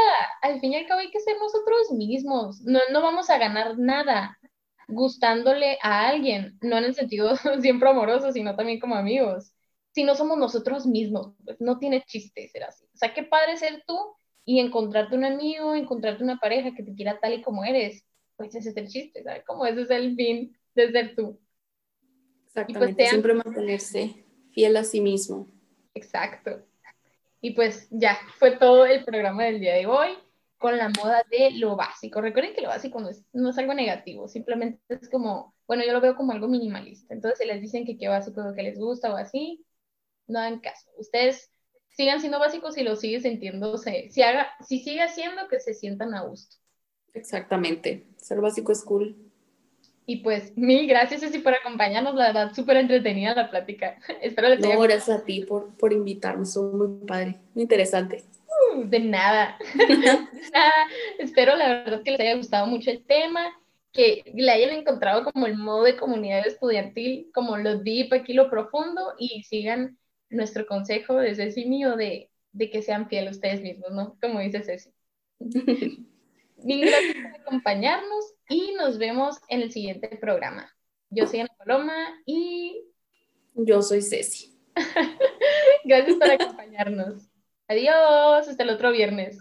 [0.42, 3.78] al fin y al cabo hay que ser nosotros mismos, no, no vamos a ganar
[3.78, 4.38] nada
[4.88, 9.52] gustándole a alguien, no en el sentido siempre amoroso, sino también como amigos.
[9.92, 12.86] Si no somos nosotros mismos, pues no tiene chiste ser así.
[12.86, 13.98] O sea, qué padre ser tú
[14.44, 18.04] y encontrarte un amigo, encontrarte una pareja que te quiera tal y como eres.
[18.36, 19.44] Pues ese es el chiste, ¿sabes?
[19.44, 21.38] Como ese es el fin de ser tú.
[22.54, 25.46] Pues, Exactamente, siempre mantenerse fiel a sí mismo.
[25.94, 26.64] Exacto.
[27.40, 30.10] Y pues ya, fue todo el programa del día de hoy
[30.58, 32.20] con la moda de lo básico.
[32.20, 35.92] Recuerden que lo básico no es, no es algo negativo, simplemente es como, bueno, yo
[35.92, 37.14] lo veo como algo minimalista.
[37.14, 39.64] Entonces, si les dicen que qué básico lo que les gusta o así,
[40.26, 40.90] no hagan caso.
[40.96, 41.52] Ustedes
[41.90, 46.14] sigan siendo básicos y lo siguen sintiéndose, si, haga, si sigue haciendo que se sientan
[46.14, 46.56] a gusto.
[47.14, 49.27] Exactamente, ser básico es cool.
[50.08, 52.14] Y pues, mil gracias, Ceci, por acompañarnos.
[52.14, 53.98] La verdad, súper entretenida la plática.
[54.22, 56.46] Espero les haya No, gracias a ti por, por invitarme.
[56.46, 58.24] Son muy padre, muy interesante.
[58.74, 59.58] Uh, de nada.
[61.18, 63.54] Espero, la verdad, que les haya gustado mucho el tema,
[63.92, 68.48] que le hayan encontrado como el modo de comunidad estudiantil, como lo deep, aquí lo
[68.48, 69.98] profundo, y sigan
[70.30, 74.16] nuestro consejo desde sí mío de, de que sean fieles ustedes mismos, ¿no?
[74.22, 74.90] Como dice Ceci.
[76.56, 80.70] Mil gracias por acompañarnos y nos vemos en el siguiente programa.
[81.10, 81.94] Yo soy Ana Paloma
[82.26, 82.84] y...
[83.54, 84.56] Yo soy Ceci.
[85.84, 87.28] gracias por acompañarnos.
[87.66, 89.38] Adiós, hasta el otro viernes.